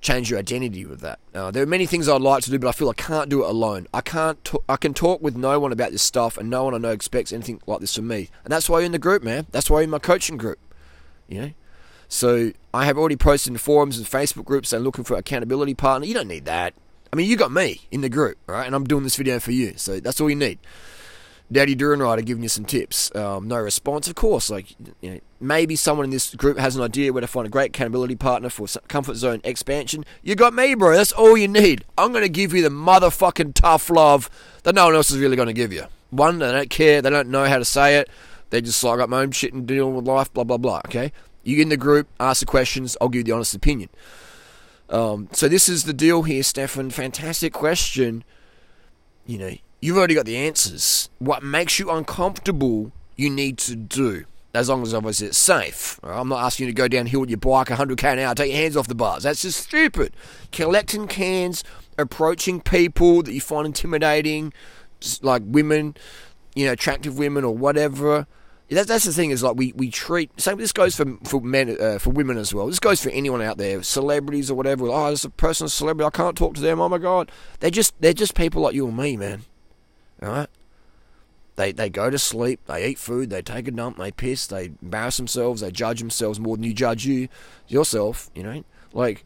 change 0.05 0.31
your 0.31 0.39
identity 0.39 0.85
with 0.85 1.01
that. 1.01 1.19
Uh, 1.35 1.51
there 1.51 1.63
are 1.63 1.67
many 1.67 1.87
things 1.87 2.09
I'd 2.09 2.21
like 2.21 2.45
to 2.45 2.51
do, 2.51 2.59
but 2.59 2.69
I 2.69 2.73
feel 2.73 2.91
I 2.91 2.95
can't 2.95 3.31
do 3.31 3.43
it 3.43 3.51
alone. 3.51 3.89
I 3.93 4.01
can't. 4.01 4.43
T- 4.45 4.59
I 4.69 4.77
can 4.77 4.95
talk 4.95 5.21
with 5.21 5.35
no 5.35 5.59
one 5.59 5.73
about 5.73 5.91
this 5.91 6.03
stuff, 6.03 6.39
and 6.39 6.49
no 6.49 6.63
one 6.65 6.75
I 6.75 6.79
know 6.79 6.91
expects 6.91 7.33
anything 7.33 7.61
like 7.67 7.81
this 7.81 7.97
from 7.97 8.07
me. 8.07 8.29
And 8.45 8.53
that's 8.53 8.69
why 8.69 8.79
you're 8.79 8.87
in 8.87 8.93
the 8.93 8.99
group, 9.01 9.25
man. 9.25 9.47
That's 9.51 9.69
why 9.69 9.79
you're 9.79 9.85
in 9.85 9.91
my 9.91 9.99
coaching 9.99 10.37
group. 10.37 10.61
You 11.27 11.41
know. 11.41 11.51
So 12.15 12.53
I 12.73 12.85
have 12.85 12.97
already 12.97 13.17
posted 13.17 13.55
in 13.55 13.59
forums 13.59 13.99
and 13.99 14.07
Facebook 14.07 14.45
groups 14.45 14.73
and 14.73 14.85
looking 14.85 15.03
for 15.03 15.17
accountability 15.17 15.75
partner. 15.75 16.07
You 16.07 16.15
don't 16.15 16.29
need 16.29 16.45
that. 16.45 16.73
I 17.13 17.17
mean, 17.17 17.29
you 17.29 17.37
got 17.37 17.51
me 17.51 17.81
in 17.91 18.03
the 18.03 18.09
group, 18.09 18.39
right? 18.47 18.65
And 18.65 18.73
I'm 18.73 18.85
doing 18.85 19.03
this 19.03 19.17
video 19.17 19.41
for 19.41 19.51
you, 19.51 19.75
so 19.77 19.99
that's 19.99 20.21
all 20.21 20.31
you 20.31 20.37
need. 20.37 20.61
Daddy 21.51 21.75
Rider 21.75 22.23
giving 22.23 22.45
you 22.45 22.49
some 22.49 22.67
tips. 22.67 23.13
Um, 23.17 23.49
no 23.49 23.57
response, 23.57 24.07
of 24.07 24.15
course. 24.15 24.49
Like, 24.49 24.77
you 25.01 25.11
know, 25.11 25.21
maybe 25.41 25.75
someone 25.75 26.05
in 26.05 26.11
this 26.11 26.37
group 26.37 26.57
has 26.57 26.77
an 26.77 26.83
idea 26.83 27.13
where 27.13 27.21
to 27.21 27.27
find 27.27 27.49
a 27.49 27.51
great 27.51 27.71
accountability 27.71 28.15
partner 28.15 28.49
for 28.49 28.69
comfort 28.87 29.17
zone 29.17 29.41
expansion. 29.43 30.05
You 30.23 30.37
got 30.37 30.55
me, 30.55 30.77
bro. 30.77 30.95
That's 30.95 31.11
all 31.11 31.37
you 31.37 31.49
need. 31.49 31.85
I'm 31.99 32.13
going 32.13 32.23
to 32.23 32.29
give 32.29 32.55
you 32.55 32.63
the 32.63 32.69
motherfucking 32.69 33.55
tough 33.55 33.91
love 33.91 34.31
that 34.63 34.77
no 34.77 34.87
one 34.87 34.95
else 34.95 35.11
is 35.11 35.19
really 35.19 35.35
going 35.35 35.49
to 35.49 35.53
give 35.53 35.73
you. 35.73 35.87
One, 36.11 36.39
they 36.39 36.53
don't 36.53 36.71
care. 36.71 37.03
They 37.03 37.11
don't 37.11 37.31
know 37.31 37.47
how 37.47 37.59
to 37.59 37.65
say 37.65 37.97
it. 37.97 38.09
They 38.51 38.61
just 38.61 38.85
like, 38.85 38.95
I 38.95 38.99
got 38.99 39.09
my 39.09 39.23
own 39.23 39.33
shit 39.33 39.53
and 39.53 39.67
deal 39.67 39.91
with 39.91 40.07
life, 40.07 40.33
blah, 40.33 40.45
blah, 40.45 40.59
blah. 40.59 40.81
Okay? 40.87 41.11
You 41.45 41.57
get 41.57 41.63
in 41.63 41.69
the 41.69 41.77
group, 41.77 42.09
ask 42.19 42.41
the 42.41 42.47
questions. 42.47 42.97
I'll 43.01 43.09
give 43.09 43.21
you 43.21 43.25
the 43.25 43.33
honest 43.33 43.55
opinion. 43.55 43.91
Um, 44.91 45.29
so 45.33 45.49
this 45.49 45.69
is 45.69 45.85
the 45.85 45.93
deal 45.93 46.23
here, 46.23 46.43
Stefan. 46.43 46.91
Fantastic 46.91 47.53
question. 47.53 48.25
You 49.27 49.39
know, 49.39 49.55
You've 49.85 49.99
already 49.99 50.15
got 50.15 50.25
the 50.25 50.39
answers. 50.39 51.11
What 51.19 51.43
makes 51.43 51.79
you 51.79 51.91
uncomfortable, 51.91 52.91
you 53.17 53.29
need 53.29 53.59
to 53.59 53.77
do. 53.77 54.25
As 54.55 54.71
long 54.71 54.83
as 54.83 54.95
obviously 54.95 55.27
it's 55.27 55.37
safe. 55.37 56.01
I'm 56.03 56.31
not 56.31 56.43
asking 56.43 56.69
you 56.69 56.73
to 56.73 56.75
go 56.75 56.89
downhill 56.89 57.21
with 57.21 57.29
your 57.29 57.37
bike 57.37 57.67
100k 57.67 58.15
an 58.15 58.19
hour, 58.21 58.35
take 58.35 58.51
your 58.51 58.63
hands 58.63 58.79
off 58.79 58.89
the 58.89 58.95
bars. 58.95 59.25
That's 59.25 59.43
just 59.43 59.63
stupid. 59.63 60.15
Collecting 60.53 61.07
cans, 61.07 61.65
approaching 61.99 62.63
people 62.63 63.23
that 63.25 63.35
you 63.35 63.43
find 63.43 63.67
intimidating, 63.67 64.55
like 65.21 65.43
women, 65.45 65.99
you 66.55 66.65
know, 66.65 66.73
attractive 66.73 67.19
women 67.19 67.45
or 67.45 67.55
whatever. 67.55 68.27
That's, 68.71 68.89
that's 68.89 69.05
the 69.05 69.13
thing 69.13 69.31
is 69.31 69.43
like 69.43 69.57
we, 69.57 69.73
we 69.77 69.91
treat 69.91 70.31
same 70.41 70.57
this 70.57 70.73
goes 70.73 70.97
for 70.97 71.05
for 71.25 71.41
men 71.41 71.77
uh, 71.81 71.99
for 71.99 72.11
women 72.11 72.39
as 72.39 72.55
well. 72.55 72.67
This 72.67 72.79
goes 72.79 73.03
for 73.03 73.11
anyone 73.11 73.43
out 73.43 73.59
there, 73.59 73.83
celebrities 73.83 74.51
or 74.51 74.55
whatever. 74.55 74.87
Oh, 74.89 75.07
there's 75.07 75.25
a 75.25 75.31
person, 75.31 75.67
a 75.67 75.69
celebrity. 75.69 76.07
I 76.07 76.11
can't 76.11 76.37
talk 76.37 76.55
to 76.55 76.61
them. 76.61 76.81
Oh 76.81 76.89
my 76.89 76.99
god, 76.99 77.31
they're 77.61 77.71
just 77.71 77.95
they're 78.01 78.15
just 78.15 78.35
people 78.35 78.63
like 78.63 78.75
you 78.75 78.89
and 78.89 78.97
me, 78.97 79.17
man. 79.17 79.43
Right? 80.21 80.49
They, 81.57 81.71
they 81.71 81.89
go 81.89 82.11
to 82.11 82.19
sleep, 82.19 82.61
they 82.67 82.87
eat 82.89 82.99
food, 82.99 83.31
they 83.31 83.41
take 83.41 83.69
a 83.69 83.71
dump, 83.71 83.97
they 83.97 84.11
piss, 84.11 84.47
they 84.47 84.73
embarrass 84.83 85.19
themselves, 85.19 85.61
they 85.61 85.71
judge 85.71 86.01
themselves 86.01 86.41
more 86.41 86.57
than 86.57 86.65
you 86.65 86.75
judge 86.75 87.07
you 87.07 87.29
yourself, 87.69 88.29
you 88.35 88.43
know? 88.43 88.65
Like, 88.93 89.25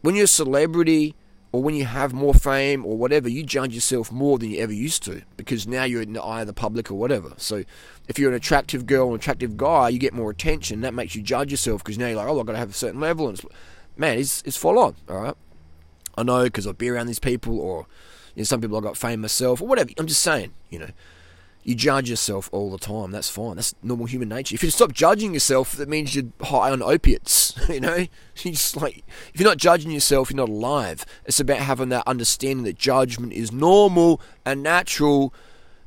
when 0.00 0.14
you're 0.14 0.24
a 0.24 0.28
celebrity 0.28 1.16
or 1.50 1.62
when 1.62 1.74
you 1.74 1.86
have 1.86 2.12
more 2.12 2.34
fame 2.34 2.84
or 2.84 2.96
whatever, 2.96 3.28
you 3.28 3.42
judge 3.42 3.74
yourself 3.74 4.12
more 4.12 4.38
than 4.38 4.50
you 4.50 4.58
ever 4.58 4.72
used 4.72 5.02
to 5.04 5.22
because 5.36 5.66
now 5.66 5.84
you're 5.84 6.02
in 6.02 6.12
the 6.12 6.22
eye 6.22 6.42
of 6.42 6.46
the 6.46 6.52
public 6.52 6.90
or 6.90 6.94
whatever. 6.94 7.32
So 7.38 7.64
if 8.06 8.18
you're 8.18 8.30
an 8.30 8.36
attractive 8.36 8.86
girl, 8.86 9.08
an 9.08 9.14
attractive 9.14 9.56
guy, 9.56 9.88
you 9.88 9.98
get 9.98 10.12
more 10.12 10.30
attention. 10.30 10.82
That 10.82 10.92
makes 10.92 11.14
you 11.14 11.22
judge 11.22 11.50
yourself 11.50 11.82
because 11.82 11.96
now 11.96 12.08
you're 12.08 12.16
like, 12.16 12.28
oh, 12.28 12.38
I've 12.40 12.46
got 12.46 12.52
to 12.52 12.58
have 12.58 12.70
a 12.70 12.74
certain 12.74 13.00
level. 13.00 13.28
And 13.28 13.38
it's, 13.38 13.46
man, 13.96 14.18
it's, 14.18 14.42
it's 14.42 14.56
full 14.56 14.78
on, 14.78 14.96
all 15.08 15.20
right? 15.20 15.34
I 16.16 16.22
know 16.22 16.44
because 16.44 16.66
I've 16.66 16.76
been 16.76 16.92
around 16.92 17.06
these 17.06 17.18
people 17.18 17.58
or 17.58 17.86
you 18.34 18.40
know, 18.40 18.44
some 18.44 18.60
people 18.60 18.76
I 18.76 18.80
got 18.80 18.96
fame 18.96 19.22
myself 19.22 19.62
or 19.62 19.68
whatever. 19.68 19.90
I'm 19.98 20.06
just 20.06 20.22
saying, 20.22 20.52
you 20.68 20.80
know, 20.80 20.90
you 21.62 21.74
judge 21.74 22.08
yourself 22.08 22.48
all 22.52 22.70
the 22.70 22.78
time. 22.78 23.10
That's 23.10 23.28
fine. 23.28 23.56
That's 23.56 23.74
normal 23.82 24.06
human 24.06 24.28
nature. 24.28 24.54
If 24.54 24.62
you 24.62 24.70
stop 24.70 24.92
judging 24.92 25.34
yourself, 25.34 25.72
that 25.72 25.88
means 25.88 26.14
you're 26.14 26.32
high 26.40 26.70
on 26.70 26.82
opiates. 26.82 27.54
You 27.68 27.80
know, 27.80 27.96
you 27.96 28.52
just 28.52 28.76
like 28.76 29.04
if 29.34 29.38
you're 29.38 29.48
not 29.48 29.58
judging 29.58 29.90
yourself, 29.90 30.30
you're 30.30 30.38
not 30.38 30.48
alive. 30.48 31.04
It's 31.26 31.38
about 31.38 31.58
having 31.58 31.90
that 31.90 32.04
understanding 32.06 32.64
that 32.64 32.78
judgment 32.78 33.34
is 33.34 33.52
normal 33.52 34.22
and 34.46 34.62
natural, 34.62 35.34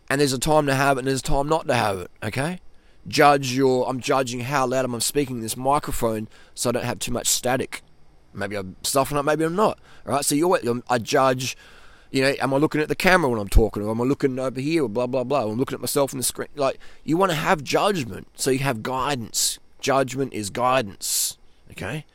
and 0.08 0.22
there's 0.22 0.34
a 0.34 0.38
time 0.38 0.68
to 0.68 0.76
have 0.76 0.98
it 0.98 1.00
and 1.00 1.08
there's 1.08 1.22
a 1.22 1.24
time 1.24 1.48
not 1.48 1.68
to 1.68 1.74
have 1.74 1.98
it. 1.98 2.12
Okay. 2.22 2.60
Judge 3.08 3.54
your. 3.54 3.90
I'm 3.90 4.00
judging 4.00 4.42
how 4.42 4.68
loud 4.68 4.86
I'm 4.86 5.00
speaking 5.02 5.38
in 5.38 5.42
this 5.42 5.58
microphone, 5.58 6.28
so 6.54 6.70
I 6.70 6.74
don't 6.74 6.86
have 6.86 7.00
too 7.00 7.12
much 7.12 7.26
static. 7.26 7.82
Maybe 8.32 8.56
I'm 8.56 8.76
stuffing 8.84 9.18
up. 9.18 9.26
Maybe 9.26 9.44
I'm 9.44 9.56
not. 9.56 9.80
All 10.06 10.14
right. 10.14 10.24
So 10.24 10.36
you're. 10.36 10.70
Um, 10.70 10.84
I 10.88 11.00
judge 11.00 11.58
You 12.12 12.22
know, 12.24 12.36
am 12.40 12.54
I 12.54 12.58
looking 12.58 12.82
at 12.82 12.90
the 12.90 12.96
camera 12.96 13.30
when 13.30 13.40
I'm 13.40 13.48
talking, 13.48 13.84
or 13.84 13.90
am 13.90 14.02
I 14.02 14.04
looking 14.04 14.38
over 14.38 14.60
here, 14.60 14.84
or 14.84 14.90
blah 14.90 15.08
blah 15.08 15.24
blah? 15.24 15.46
I'm 15.46 15.58
looking 15.58 15.76
at 15.76 15.82
myself 15.82 16.12
in 16.12 16.18
the 16.18 16.24
screen. 16.24 16.50
Like 16.56 16.78
you 17.06 17.16
want 17.16 17.32
to 17.32 17.38
have 17.38 17.64
judgment, 17.64 18.28
so 18.36 18.52
you 18.52 18.60
have 18.60 18.84
guidance. 18.84 19.60
Judgment 19.80 20.34
is 20.34 20.50
guidance. 20.50 21.38
Okay, 21.72 22.06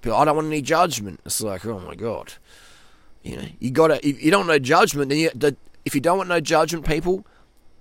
but 0.00 0.16
I 0.16 0.24
don't 0.24 0.34
want 0.34 0.46
any 0.46 0.62
judgment. 0.62 1.20
It's 1.26 1.42
like, 1.42 1.66
oh 1.66 1.78
my 1.80 1.94
god, 1.94 2.34
you 3.22 3.36
know, 3.36 3.44
you 3.58 3.70
gotta. 3.70 4.06
If 4.06 4.22
you 4.22 4.30
don't 4.30 4.46
know 4.46 4.58
judgment, 4.58 5.10
then 5.10 5.18
you, 5.18 5.30
if 5.84 5.94
you 5.94 6.00
don't 6.00 6.16
want 6.16 6.30
no 6.30 6.40
judgment, 6.40 6.86
people, 6.86 7.26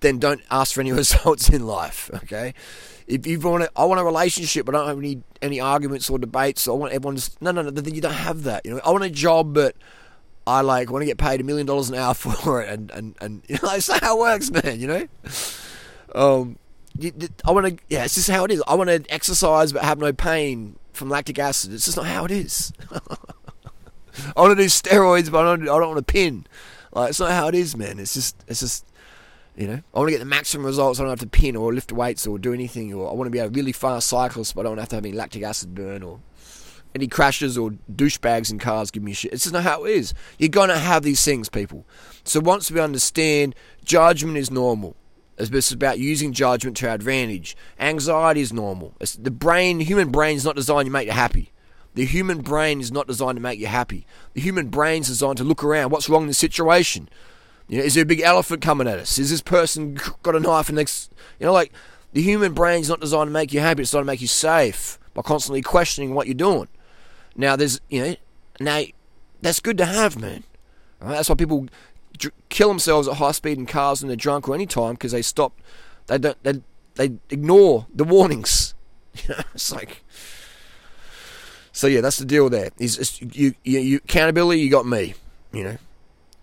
then 0.01 0.19
don't 0.19 0.41
ask 0.51 0.73
for 0.73 0.81
any 0.81 0.91
results 1.03 1.47
in 1.47 1.65
life. 1.65 2.11
Okay, 2.13 2.53
if 3.07 3.25
you 3.25 3.39
want, 3.39 3.63
a, 3.63 3.71
I 3.73 3.85
want 3.85 4.01
a 4.01 4.03
relationship, 4.03 4.65
but 4.65 4.75
I 4.75 4.79
don't 4.79 4.87
have 4.89 4.97
any 4.97 5.21
any 5.41 5.61
arguments 5.61 6.09
or 6.09 6.19
debates. 6.19 6.63
So 6.63 6.73
I 6.73 6.77
want 6.77 6.91
everyone 6.91 7.15
to 7.15 7.31
no, 7.39 7.51
no, 7.51 7.61
no. 7.61 7.69
Then 7.69 7.95
you 7.95 8.01
don't 8.01 8.11
have 8.11 8.43
that. 8.43 8.65
You 8.65 8.71
know, 8.71 8.81
I 8.83 8.91
want 8.91 9.05
a 9.05 9.09
job, 9.09 9.53
but 9.53 9.77
I 10.47 10.61
like 10.61 10.89
want 10.89 11.01
to 11.01 11.05
get 11.05 11.17
paid 11.17 11.41
a 11.41 11.43
million 11.43 11.67
dollars 11.67 11.89
an 11.89 11.95
hour 11.95 12.13
for 12.15 12.61
it, 12.61 12.69
and 12.69 12.89
and 12.91 13.15
and 13.19 13.43
you 13.47 13.55
know, 13.61 13.69
that's 13.69 13.91
how 13.99 14.17
it 14.17 14.19
works, 14.19 14.49
man. 14.49 14.79
You 14.79 14.87
know, 14.87 15.07
um, 16.15 16.57
I 17.45 17.51
want 17.51 17.67
to. 17.67 17.83
Yeah, 17.89 18.05
it's 18.05 18.15
just 18.15 18.29
how 18.29 18.45
it 18.45 18.51
is. 18.51 18.63
I 18.67 18.75
want 18.75 18.89
to 18.89 19.03
exercise 19.13 19.73
but 19.73 19.83
have 19.83 19.99
no 19.99 20.13
pain 20.13 20.77
from 20.93 21.09
lactic 21.09 21.37
acid. 21.37 21.73
It's 21.73 21.85
just 21.85 21.97
not 21.97 22.07
how 22.07 22.25
it 22.25 22.31
is. 22.31 22.71
I 24.35 24.41
want 24.41 24.57
to 24.57 24.63
do 24.63 24.67
steroids, 24.67 25.29
but 25.29 25.45
I 25.45 25.55
don't. 25.55 25.63
I 25.63 25.65
don't 25.65 25.89
want 25.89 26.07
to 26.07 26.11
pin. 26.13 26.47
Like 26.93 27.09
it's 27.09 27.19
not 27.19 27.31
how 27.31 27.49
it 27.49 27.55
is, 27.55 27.75
man. 27.75 27.99
It's 27.99 28.13
just. 28.13 28.35
It's 28.47 28.61
just. 28.61 28.85
You 29.57 29.65
know, 29.65 29.81
I 29.91 29.97
want 29.97 30.09
to 30.09 30.11
get 30.11 30.19
the 30.19 30.25
maximum 30.25 30.67
results. 30.67 30.99
I 30.99 31.03
don't 31.03 31.09
have 31.09 31.19
to 31.21 31.27
pin 31.27 31.55
or 31.55 31.73
lift 31.73 31.91
weights 31.91 32.27
or 32.27 32.37
do 32.37 32.53
anything. 32.53 32.93
Or 32.93 33.09
I 33.09 33.13
want 33.13 33.25
to 33.25 33.31
be 33.31 33.39
a 33.39 33.49
really 33.49 33.71
fast 33.71 34.07
cyclist, 34.07 34.53
but 34.53 34.61
I 34.61 34.69
don't 34.69 34.77
have 34.77 34.89
to 34.89 34.97
have 34.97 35.05
any 35.05 35.15
lactic 35.15 35.41
acid 35.41 35.73
burn 35.73 36.03
or 36.03 36.19
any 36.97 37.07
crashes 37.07 37.57
or 37.57 37.71
douchebags 37.93 38.51
in 38.51 38.59
cars 38.59 38.91
give 38.91 39.03
me 39.03 39.13
shit. 39.13 39.31
It's 39.31 39.43
just 39.43 39.53
not 39.53 39.63
how 39.63 39.85
it 39.85 39.91
is. 39.91 40.13
You're 40.39 40.49
going 40.49 40.69
to 40.69 40.77
have 40.77 41.03
these 41.03 41.23
things, 41.23 41.47
people. 41.47 41.85
So 42.23 42.39
once 42.39 42.71
we 42.71 42.79
understand 42.79 43.55
judgment 43.85 44.37
is 44.37 44.49
normal, 44.49 44.95
it's 45.37 45.71
about 45.71 45.99
using 45.99 46.33
judgment 46.33 46.75
to 46.77 46.87
our 46.87 46.95
advantage. 46.95 47.55
Anxiety 47.79 48.41
is 48.41 48.51
normal. 48.51 48.95
It's 48.99 49.15
the 49.15 49.29
brain, 49.29 49.77
the 49.77 49.83
human 49.83 50.09
brain 50.09 50.35
is 50.35 50.43
not 50.43 50.55
designed 50.55 50.87
to 50.87 50.91
make 50.91 51.05
you 51.05 51.13
happy. 51.13 51.51
The 51.93 52.05
human 52.05 52.41
brain 52.41 52.81
is 52.81 52.91
not 52.91 53.07
designed 53.07 53.37
to 53.37 53.41
make 53.41 53.59
you 53.59 53.67
happy. 53.67 54.05
The 54.33 54.41
human 54.41 54.69
brain 54.69 55.01
is 55.01 55.07
designed 55.07 55.37
to 55.37 55.43
look 55.43 55.63
around. 55.63 55.91
What's 55.91 56.09
wrong 56.09 56.23
in 56.23 56.27
the 56.27 56.33
situation? 56.33 57.09
You 57.67 57.79
know, 57.79 57.83
is 57.83 57.93
there 57.93 58.03
a 58.03 58.07
big 58.07 58.21
elephant 58.21 58.61
coming 58.61 58.87
at 58.87 58.97
us? 58.99 59.19
Is 59.19 59.29
this 59.29 59.41
person 59.41 59.97
got 60.23 60.35
a 60.35 60.39
knife 60.39 60.69
and 60.69 60.77
next? 60.77 61.13
You 61.39 61.45
know, 61.45 61.53
like 61.53 61.71
the 62.13 62.21
human 62.21 62.53
brain 62.53 62.81
is 62.81 62.89
not 62.89 62.99
designed 62.99 63.27
to 63.27 63.33
make 63.33 63.53
you 63.53 63.59
happy. 63.59 63.81
It's 63.81 63.91
designed 63.91 64.05
to 64.05 64.11
make 64.11 64.21
you 64.21 64.27
safe 64.27 64.97
by 65.13 65.23
constantly 65.23 65.61
questioning 65.61 66.13
what 66.13 66.27
you're 66.27 66.33
doing. 66.33 66.67
Now 67.37 67.55
there's 67.55 67.79
you 67.89 68.01
know 68.01 68.15
now 68.59 68.81
that's 69.41 69.59
good 69.59 69.77
to 69.77 69.85
have, 69.85 70.19
man. 70.19 70.43
Right? 70.99 71.13
That's 71.15 71.29
why 71.29 71.35
people 71.35 71.67
dr- 72.17 72.33
kill 72.49 72.69
themselves 72.69 73.07
at 73.07 73.15
high 73.15 73.31
speed 73.31 73.57
in 73.57 73.67
cars 73.67 74.01
when 74.01 74.07
they're 74.07 74.17
drunk 74.17 74.49
or 74.49 74.55
any 74.55 74.65
time 74.65 74.93
because 74.93 75.11
they 75.11 75.21
stop. 75.21 75.53
They 76.07 76.17
don't. 76.17 76.43
They 76.43 76.61
they 76.95 77.17
ignore 77.29 77.85
the 77.93 78.03
warnings. 78.03 78.73
it's 79.53 79.71
like. 79.71 80.03
So 81.71 81.85
yeah, 81.85 82.01
that's 82.01 82.17
the 82.17 82.25
deal. 82.25 82.49
There 82.49 82.71
is 82.79 83.21
you, 83.21 83.53
you, 83.63 83.79
you 83.79 83.97
accountability. 83.97 84.61
You 84.61 84.71
got 84.71 84.87
me, 84.87 85.13
you 85.53 85.63
know, 85.63 85.77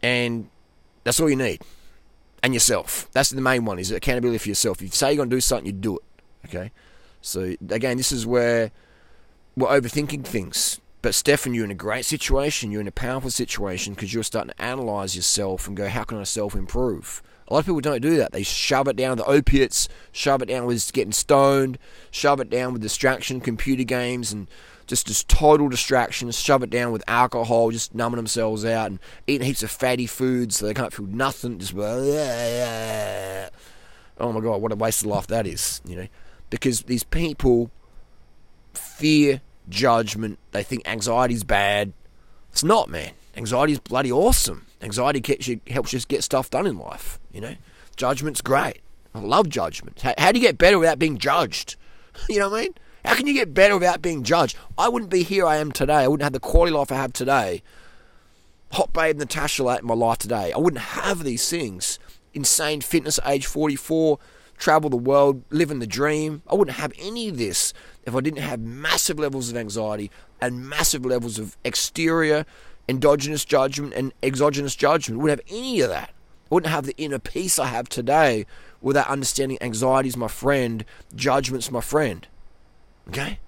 and 0.01 0.49
that's 1.03 1.19
all 1.19 1.29
you 1.29 1.35
need, 1.35 1.63
and 2.41 2.55
yourself. 2.55 3.09
That's 3.11 3.31
the 3.31 3.41
main 3.41 3.65
one. 3.65 3.81
Is 3.81 3.91
accountability 3.91 4.39
for 4.39 4.49
yourself. 4.49 4.81
You 4.81 4.89
say 4.89 5.09
you're 5.13 5.25
gonna 5.25 5.31
do 5.31 5.41
something, 5.41 5.67
you 5.67 5.73
do 5.73 5.97
it. 5.97 6.03
Okay. 6.47 6.71
So 7.21 7.55
again, 7.69 7.97
this 7.97 8.13
is 8.13 8.27
where 8.27 8.71
we're 9.57 9.69
overthinking 9.69 10.25
things. 10.25 10.81
But 11.05 11.15
Stefan, 11.15 11.53
you're 11.53 11.67
in 11.67 11.71
a 11.71 11.75
great 11.75 12.07
situation. 12.07 12.73
You're 12.73 12.81
in 12.81 12.89
a 12.89 12.91
powerful 12.91 13.29
situation 13.29 13.93
because 13.93 14.15
you're 14.15 14.23
starting 14.23 14.55
to 14.55 14.63
analyze 14.63 15.15
yourself 15.15 15.69
and 15.69 15.77
go, 15.77 15.87
how 15.87 16.03
can 16.03 16.17
I 16.17 16.23
self 16.23 16.55
improve? 16.55 17.23
A 17.47 17.53
lot 17.53 17.61
of 17.61 17.67
people 17.67 17.83
don't 17.83 18.01
do 18.01 18.17
that. 18.17 18.33
They 18.33 18.43
shove 18.43 18.89
it 18.89 18.97
down 18.97 19.19
the 19.19 19.27
opiates, 19.27 19.87
shove 20.13 20.41
it 20.41 20.47
down 20.47 20.65
with 20.65 20.91
getting 20.95 21.13
stoned, 21.13 21.79
shove 22.11 22.41
it 22.41 22.49
down 22.49 22.73
with 22.73 22.81
distraction, 22.81 23.43
computer 23.43 23.85
games, 23.85 24.33
and 24.33 24.49
just 24.87 25.07
just 25.07 25.29
total 25.29 25.69
distractions. 25.69 26.41
Shove 26.41 26.63
it 26.63 26.71
down 26.71 26.91
with 26.91 27.05
alcohol, 27.07 27.71
just 27.71 27.95
numbing 27.95 28.17
themselves 28.17 28.65
out 28.65 28.87
and 28.87 28.99
eating 29.27 29.47
heaps 29.47 29.63
of 29.63 29.71
fatty 29.71 30.07
foods 30.07 30.57
so 30.57 30.65
they 30.65 30.73
can't 30.73 30.95
feel 30.95 31.05
nothing. 31.05 31.59
Just 31.59 31.75
oh 31.77 33.51
my 34.19 34.41
god, 34.41 34.63
what 34.63 34.73
a 34.73 34.77
waste 34.77 35.03
of 35.03 35.09
life 35.09 35.27
that 35.27 35.47
is. 35.47 35.83
You 35.85 35.97
know, 35.97 36.09
because 36.49 36.85
these 36.85 37.05
people 37.05 37.71
fear 38.73 39.43
judgment. 39.69 40.39
They 40.53 40.63
think 40.63 40.87
anxiety 40.87 41.35
is 41.35 41.45
bad. 41.45 41.93
It's 42.53 42.65
not, 42.65 42.89
man. 42.89 43.13
Anxiety 43.37 43.73
is 43.73 43.81
bloody 43.81 44.13
awesome. 44.13 44.67
Anxiety 44.81 45.21
gets 45.21 45.49
you, 45.49 45.61
helps 45.69 45.93
you 45.93 46.01
get 46.01 46.23
stuff 46.23 46.51
done 46.51 46.67
in 46.67 46.79
life. 46.79 47.19
You 47.33 47.41
know, 47.41 47.55
judgment's 47.97 48.41
great. 48.41 48.81
I 49.15 49.21
love 49.21 49.49
judgment. 49.49 50.03
How, 50.03 50.15
how 50.19 50.33
do 50.33 50.39
you 50.39 50.47
get 50.47 50.59
better 50.59 50.79
without 50.79 50.99
being 50.99 51.19
judged? 51.19 51.77
you 52.29 52.39
know 52.39 52.51
what 52.51 52.59
I 52.59 52.63
mean? 52.65 52.75
How 53.05 53.15
can 53.15 53.27
you 53.27 53.35
get 53.35 53.53
better 53.53 53.75
without 53.75 54.01
being 54.01 54.23
judged? 54.23 54.57
I 54.79 54.89
wouldn't 54.89 55.11
be 55.11 55.23
here 55.23 55.47
I 55.47 55.57
am 55.57 55.73
today. 55.73 55.97
I 55.97 56.09
wouldn't 56.09 56.25
have 56.25 56.33
the 56.33 56.41
quality 56.41 56.73
life 56.73 56.91
I 56.91 56.97
have 56.97 57.13
today. 57.13 57.63
Hot 58.73 58.93
babe 58.93 59.19
Natasha 59.19 59.67
in 59.79 59.87
my 59.87 59.95
life 59.95 60.19
today. 60.19 60.53
I 60.53 60.59
wouldn't 60.59 60.83
have 60.83 61.23
these 61.23 61.49
things. 61.49 61.99
Insane 62.33 62.81
fitness 62.81 63.21
age 63.27 63.47
44, 63.47 64.19
travel 64.57 64.91
the 64.91 64.97
world, 64.97 65.43
living 65.51 65.79
the 65.79 65.87
dream. 65.87 66.43
I 66.49 66.55
wouldn't 66.55 66.77
have 66.77 66.93
any 66.99 67.29
of 67.29 67.39
this 67.39 67.73
if 68.05 68.15
I 68.15 68.21
didn't 68.21 68.41
have 68.41 68.61
massive 68.61 69.19
levels 69.19 69.51
of 69.51 69.57
anxiety 69.57 70.11
and 70.41 70.69
massive 70.69 71.05
levels 71.05 71.39
of 71.39 71.57
exterior 71.65 72.45
endogenous 72.89 73.45
judgment 73.45 73.95
and 73.95 74.13
exogenous 74.23 74.77
judgment. 74.77 75.21
I 75.21 75.23
wouldn't 75.23 75.41
have 75.41 75.57
any 75.59 75.81
of 75.81 75.89
that. 75.91 76.11
I 76.11 76.55
wouldn't 76.55 76.73
have 76.73 76.87
the 76.87 76.97
inner 76.97 77.19
peace 77.19 77.59
I 77.59 77.67
have 77.67 77.89
today 77.89 78.47
without 78.81 79.09
understanding 79.09 79.59
anxiety 79.61 80.09
is 80.09 80.17
my 80.17 80.29
friend, 80.29 80.85
judgment's 81.15 81.71
my 81.71 81.81
friend. 81.81 82.27
Okay? 83.09 83.39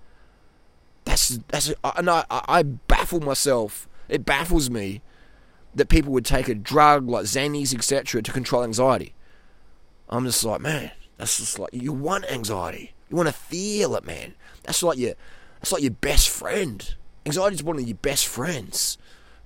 That's 1.04 1.38
that's 1.48 1.72
and 1.96 2.10
I, 2.10 2.24
I 2.30 2.62
baffle 2.62 3.20
myself. 3.20 3.88
It 4.08 4.24
baffles 4.24 4.70
me 4.70 5.02
that 5.74 5.88
people 5.88 6.12
would 6.12 6.24
take 6.24 6.48
a 6.48 6.54
drug 6.54 7.08
like 7.08 7.26
Xannies, 7.26 7.74
etc., 7.74 8.22
to 8.22 8.32
control 8.32 8.64
anxiety. 8.64 9.14
I'm 10.08 10.24
just 10.24 10.44
like, 10.44 10.60
man, 10.60 10.90
that's 11.16 11.38
just 11.38 11.58
like 11.58 11.70
you 11.72 11.92
want 11.92 12.30
anxiety. 12.30 12.92
You 13.08 13.16
want 13.16 13.28
to 13.28 13.34
feel 13.34 13.94
it, 13.96 14.04
man. 14.04 14.34
That's 14.64 14.82
like 14.82 14.98
your 14.98 15.14
that's 15.60 15.72
like 15.72 15.82
your 15.82 15.92
best 15.92 16.28
friend. 16.28 16.94
Anxiety 17.24 17.56
is 17.56 17.62
one 17.62 17.76
of 17.76 17.86
your 17.86 17.96
best 17.96 18.26
friends. 18.26 18.98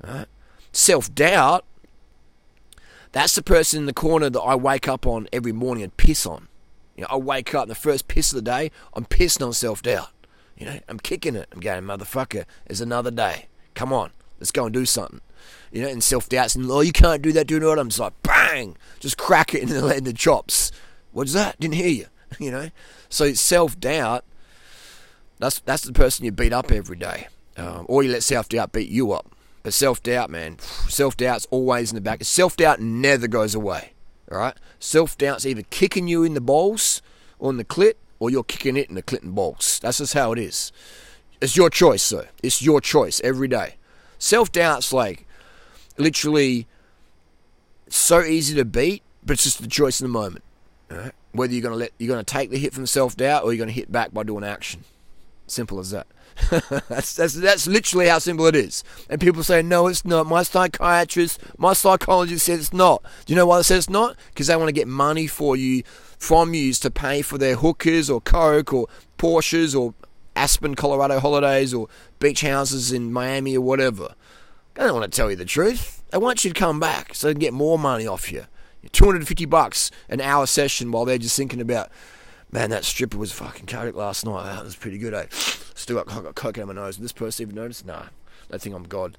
Right? 0.02 0.26
Self 0.72 1.14
doubt. 1.14 1.64
That's 3.12 3.34
the 3.34 3.42
person 3.42 3.80
in 3.80 3.86
the 3.86 3.92
corner 3.92 4.30
that 4.30 4.40
I 4.40 4.54
wake 4.54 4.86
up 4.86 5.06
on 5.06 5.28
every 5.32 5.52
morning 5.52 5.82
and 5.82 5.96
piss 5.96 6.24
on. 6.26 6.48
You 6.96 7.02
know, 7.02 7.08
I 7.10 7.16
wake 7.16 7.54
up 7.54 7.62
and 7.62 7.70
the 7.70 7.74
first 7.74 8.06
piss 8.08 8.32
of 8.32 8.36
the 8.36 8.42
day, 8.42 8.70
I'm 8.94 9.04
pissing 9.04 9.44
on 9.44 9.52
self 9.52 9.82
doubt. 9.82 10.10
You 10.56 10.66
know, 10.66 10.78
I'm 10.88 10.98
kicking 10.98 11.34
it. 11.34 11.48
I'm 11.50 11.60
going, 11.60 11.82
motherfucker, 11.84 12.44
it's 12.66 12.80
another 12.80 13.10
day. 13.10 13.46
Come 13.74 13.92
on, 13.92 14.10
let's 14.38 14.50
go 14.50 14.66
and 14.66 14.74
do 14.74 14.84
something. 14.84 15.20
You 15.72 15.82
know, 15.82 15.88
and 15.88 16.02
self 16.02 16.28
doubt's 16.28 16.56
and 16.56 16.70
oh, 16.70 16.80
you 16.80 16.92
can't 16.92 17.22
do 17.22 17.32
that, 17.32 17.46
do 17.46 17.56
it. 17.56 17.78
I'm 17.78 17.88
just 17.88 18.00
like, 18.00 18.20
bang, 18.22 18.76
just 18.98 19.16
crack 19.16 19.54
it 19.54 19.62
in 19.62 19.68
the, 19.68 19.96
in 19.96 20.04
the 20.04 20.12
chops. 20.12 20.72
What's 21.12 21.32
that? 21.32 21.58
Didn't 21.60 21.74
hear 21.74 21.88
you. 21.88 22.06
You 22.38 22.52
know, 22.52 22.70
so 23.08 23.32
self 23.32 23.78
doubt. 23.80 24.24
That's 25.40 25.58
that's 25.58 25.82
the 25.82 25.92
person 25.92 26.24
you 26.24 26.30
beat 26.30 26.52
up 26.52 26.70
every 26.70 26.96
day, 26.96 27.26
um, 27.56 27.86
or 27.88 28.04
you 28.04 28.12
let 28.12 28.22
self 28.22 28.48
doubt 28.48 28.70
beat 28.70 28.88
you 28.88 29.10
up. 29.10 29.34
But 29.64 29.74
self 29.74 30.00
doubt, 30.00 30.30
man, 30.30 30.58
self 30.88 31.16
doubt's 31.16 31.48
always 31.50 31.90
in 31.90 31.96
the 31.96 32.00
back. 32.00 32.22
Self 32.22 32.56
doubt 32.56 32.80
never 32.80 33.26
goes 33.26 33.56
away. 33.56 33.94
All 34.30 34.38
right, 34.38 34.54
self 34.78 35.18
doubt's 35.18 35.44
either 35.44 35.62
kicking 35.70 36.06
you 36.06 36.22
in 36.22 36.34
the 36.34 36.40
balls 36.40 37.02
or 37.40 37.50
in 37.50 37.56
the 37.56 37.64
clit, 37.64 37.94
or 38.20 38.30
you're 38.30 38.44
kicking 38.44 38.76
it 38.76 38.88
in 38.88 38.94
the 38.94 39.02
clit 39.02 39.22
and 39.22 39.34
balls. 39.34 39.80
That's 39.82 39.98
just 39.98 40.14
how 40.14 40.30
it 40.30 40.38
is. 40.38 40.70
It's 41.40 41.56
your 41.56 41.70
choice, 41.70 42.02
sir. 42.02 42.28
It's 42.42 42.62
your 42.62 42.80
choice 42.80 43.20
every 43.24 43.48
day. 43.48 43.76
Self 44.18 44.52
doubt's 44.52 44.92
like 44.92 45.26
literally 46.00 46.66
so 47.88 48.22
easy 48.22 48.54
to 48.56 48.64
beat, 48.64 49.02
but 49.24 49.34
it's 49.34 49.44
just 49.44 49.60
the 49.60 49.68
choice 49.68 50.00
in 50.00 50.06
the 50.06 50.12
moment. 50.12 50.44
Right? 50.88 51.12
Whether 51.32 51.52
you're 51.52 51.62
gonna 51.62 51.76
let 51.76 51.92
you're 51.98 52.08
gonna 52.08 52.24
take 52.24 52.50
the 52.50 52.58
hit 52.58 52.72
from 52.72 52.86
self 52.86 53.16
doubt 53.16 53.44
or 53.44 53.52
you're 53.52 53.64
gonna 53.64 53.72
hit 53.72 53.92
back 53.92 54.12
by 54.12 54.22
doing 54.22 54.44
action. 54.44 54.84
Simple 55.46 55.78
as 55.78 55.90
that. 55.90 56.06
that's, 56.88 57.14
that's 57.14 57.34
that's 57.34 57.66
literally 57.66 58.08
how 58.08 58.18
simple 58.18 58.46
it 58.46 58.56
is. 58.56 58.82
And 59.08 59.20
people 59.20 59.42
say, 59.42 59.62
no, 59.62 59.86
it's 59.86 60.04
not. 60.04 60.26
My 60.26 60.42
psychiatrist, 60.42 61.40
my 61.58 61.72
psychologist 61.72 62.46
says 62.46 62.60
it's 62.60 62.72
not. 62.72 63.02
Do 63.26 63.32
you 63.32 63.36
know 63.36 63.46
why 63.46 63.58
they 63.58 63.62
say 63.62 63.76
it's 63.76 63.90
not? 63.90 64.16
Because 64.28 64.46
they 64.46 64.56
want 64.56 64.68
to 64.68 64.72
get 64.72 64.88
money 64.88 65.26
for 65.26 65.56
you, 65.56 65.82
from 66.18 66.54
you, 66.54 66.72
to 66.72 66.90
pay 66.90 67.22
for 67.22 67.38
their 67.38 67.56
hookers 67.56 68.08
or 68.08 68.20
coke 68.20 68.72
or 68.72 68.86
Porsches 69.18 69.78
or 69.78 69.94
Aspen, 70.34 70.74
Colorado 70.74 71.20
holidays 71.20 71.74
or 71.74 71.88
beach 72.18 72.40
houses 72.40 72.92
in 72.92 73.12
Miami 73.12 73.56
or 73.56 73.60
whatever. 73.60 74.14
They 74.80 74.86
don't 74.86 74.98
want 74.98 75.12
to 75.12 75.14
tell 75.14 75.28
you 75.28 75.36
the 75.36 75.44
truth. 75.44 76.02
They 76.08 76.16
want 76.16 76.42
you 76.42 76.50
to 76.50 76.58
come 76.58 76.80
back 76.80 77.14
so 77.14 77.26
they 77.26 77.34
can 77.34 77.40
get 77.40 77.52
more 77.52 77.78
money 77.78 78.06
off 78.06 78.32
you. 78.32 78.46
250 78.92 79.44
bucks 79.44 79.90
an 80.08 80.22
hour 80.22 80.46
session 80.46 80.90
while 80.90 81.04
they're 81.04 81.18
just 81.18 81.36
thinking 81.36 81.60
about, 81.60 81.90
man, 82.50 82.70
that 82.70 82.86
stripper 82.86 83.18
was 83.18 83.30
fucking 83.30 83.66
coke 83.66 83.94
last 83.94 84.24
night. 84.24 84.44
That 84.44 84.64
was 84.64 84.76
pretty 84.76 84.96
good, 84.96 85.12
eh? 85.12 85.26
Still 85.74 86.02
got, 86.02 86.06
got 86.06 86.34
coke 86.34 86.56
out 86.56 86.66
my 86.66 86.72
nose. 86.72 86.96
Did 86.96 87.04
this 87.04 87.12
person 87.12 87.42
even 87.42 87.56
notice? 87.56 87.84
Nah. 87.84 88.04
They 88.50 88.58
think 88.58 88.74
I'm 88.74 88.84
God. 88.84 89.16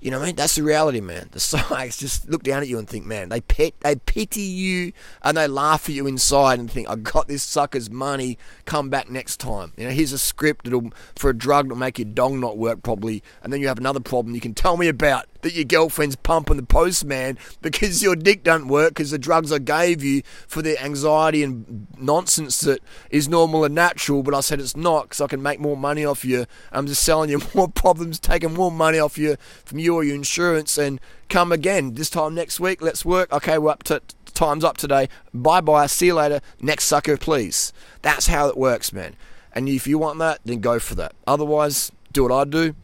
You 0.00 0.10
know 0.10 0.18
what 0.18 0.24
I 0.24 0.26
mean? 0.28 0.36
That's 0.36 0.54
the 0.54 0.62
reality, 0.62 1.00
man. 1.00 1.28
The 1.32 1.38
psychs 1.40 1.98
just 1.98 2.28
look 2.28 2.42
down 2.42 2.62
at 2.62 2.68
you 2.68 2.78
and 2.78 2.88
think, 2.88 3.06
man, 3.06 3.30
they 3.30 3.40
pet, 3.40 3.72
they 3.80 3.96
pity 3.96 4.42
you 4.42 4.92
and 5.22 5.36
they 5.36 5.48
laugh 5.48 5.88
at 5.88 5.94
you 5.94 6.06
inside 6.06 6.58
and 6.58 6.70
think, 6.70 6.88
I 6.90 6.96
got 6.96 7.26
this 7.26 7.42
sucker's 7.42 7.90
money. 7.90 8.38
Come 8.66 8.90
back 8.90 9.08
next 9.08 9.38
time. 9.38 9.72
You 9.76 9.84
know, 9.84 9.90
here's 9.90 10.12
a 10.12 10.18
script 10.18 10.64
that'll 10.64 10.92
for 11.16 11.30
a 11.30 11.34
drug 11.34 11.66
that'll 11.66 11.78
make 11.78 11.98
your 11.98 12.06
dong 12.06 12.40
not 12.40 12.58
work 12.58 12.82
properly, 12.82 13.22
and 13.42 13.52
then 13.52 13.60
you 13.60 13.68
have 13.68 13.78
another 13.78 14.00
problem 14.00 14.34
you 14.34 14.40
can 14.40 14.54
tell 14.54 14.76
me 14.76 14.88
about 14.88 15.26
that 15.44 15.54
your 15.54 15.64
girlfriend's 15.64 16.16
pumping 16.16 16.56
the 16.56 16.62
postman 16.64 17.38
because 17.62 18.02
your 18.02 18.16
dick 18.16 18.42
doesn't 18.42 18.68
work 18.68 18.90
because 18.90 19.10
the 19.10 19.18
drugs 19.18 19.52
I 19.52 19.58
gave 19.58 20.02
you 20.02 20.22
for 20.48 20.62
the 20.62 20.82
anxiety 20.82 21.42
and 21.42 21.86
nonsense 21.96 22.60
that 22.60 22.80
is 23.10 23.28
normal 23.28 23.64
and 23.64 23.74
natural, 23.74 24.22
but 24.22 24.34
I 24.34 24.40
said 24.40 24.58
it's 24.58 24.76
not 24.76 25.04
because 25.04 25.20
I 25.20 25.26
can 25.26 25.42
make 25.42 25.60
more 25.60 25.76
money 25.76 26.04
off 26.04 26.24
you. 26.24 26.46
I'm 26.72 26.86
just 26.86 27.02
selling 27.02 27.30
you 27.30 27.40
more 27.54 27.68
problems, 27.68 28.18
taking 28.18 28.54
more 28.54 28.72
money 28.72 28.98
off 28.98 29.16
you 29.16 29.36
from 29.64 29.78
you 29.78 29.94
or 29.94 30.02
your 30.02 30.16
insurance, 30.16 30.76
and 30.76 31.00
come 31.28 31.52
again 31.52 31.94
this 31.94 32.10
time 32.10 32.34
next 32.34 32.58
week. 32.58 32.82
Let's 32.82 33.04
work. 33.04 33.32
Okay, 33.32 33.58
we're 33.58 33.70
up 33.70 33.84
to 33.84 34.00
time's 34.32 34.64
up 34.64 34.76
today. 34.76 35.08
Bye 35.32 35.60
bye. 35.60 35.86
See 35.86 36.06
you 36.06 36.14
later. 36.14 36.40
Next 36.60 36.84
sucker, 36.84 37.16
please. 37.16 37.72
That's 38.02 38.26
how 38.26 38.48
it 38.48 38.56
works, 38.56 38.92
man. 38.92 39.14
And 39.52 39.68
if 39.68 39.86
you 39.86 39.98
want 39.98 40.18
that, 40.18 40.40
then 40.44 40.60
go 40.60 40.78
for 40.78 40.94
that. 40.96 41.14
Otherwise, 41.26 41.92
do 42.12 42.24
what 42.24 42.32
I 42.32 42.44
do. 42.44 42.74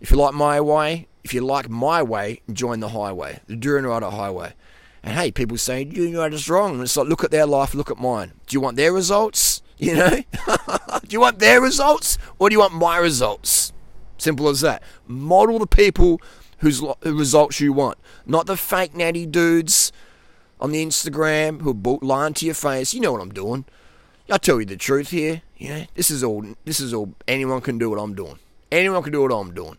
If 0.00 0.10
you 0.10 0.16
like 0.16 0.34
my 0.34 0.60
way, 0.60 1.06
if 1.26 1.34
you 1.34 1.40
like 1.40 1.68
my 1.68 2.04
way, 2.04 2.40
join 2.52 2.78
the 2.78 2.90
highway, 2.90 3.40
the 3.48 3.56
Durian 3.56 3.84
Highway. 3.84 4.54
And 5.02 5.18
hey, 5.18 5.32
people 5.32 5.58
say 5.58 5.82
Durian 5.82 6.32
is 6.32 6.48
wrong. 6.48 6.74
And 6.74 6.82
it's 6.82 6.96
like, 6.96 7.08
look 7.08 7.24
at 7.24 7.32
their 7.32 7.46
life, 7.46 7.74
look 7.74 7.90
at 7.90 7.98
mine. 7.98 8.30
Do 8.46 8.54
you 8.54 8.60
want 8.60 8.76
their 8.76 8.92
results? 8.92 9.62
You 9.78 9.94
know? 9.94 10.08
do 11.02 11.10
you 11.10 11.20
want 11.20 11.38
their 11.38 11.60
results 11.60 12.16
or 12.38 12.48
do 12.48 12.54
you 12.54 12.60
want 12.60 12.72
my 12.72 12.96
results? 12.96 13.74
Simple 14.16 14.48
as 14.48 14.62
that. 14.62 14.82
Model 15.06 15.58
the 15.58 15.66
people 15.66 16.18
whose 16.60 16.82
results 17.02 17.60
you 17.60 17.74
want, 17.74 17.98
not 18.24 18.46
the 18.46 18.56
fake 18.56 18.94
natty 18.94 19.26
dudes 19.26 19.92
on 20.58 20.72
the 20.72 20.82
Instagram 20.82 21.60
who 21.60 21.72
are 21.72 21.98
lying 22.00 22.32
to 22.32 22.46
your 22.46 22.54
face. 22.54 22.94
You 22.94 23.02
know 23.02 23.12
what 23.12 23.20
I'm 23.20 23.34
doing. 23.34 23.66
I'll 24.30 24.38
tell 24.38 24.60
you 24.60 24.64
the 24.64 24.78
truth 24.78 25.10
here. 25.10 25.42
You 25.58 25.68
know, 25.68 25.84
this 25.94 26.10
is 26.10 26.24
all. 26.24 26.42
This 26.64 26.80
is 26.80 26.94
all. 26.94 27.12
Anyone 27.28 27.60
can 27.60 27.76
do 27.76 27.90
what 27.90 27.98
I'm 27.98 28.14
doing. 28.14 28.38
Anyone 28.72 29.02
can 29.02 29.12
do 29.12 29.20
what 29.20 29.32
I'm 29.32 29.52
doing. 29.52 29.76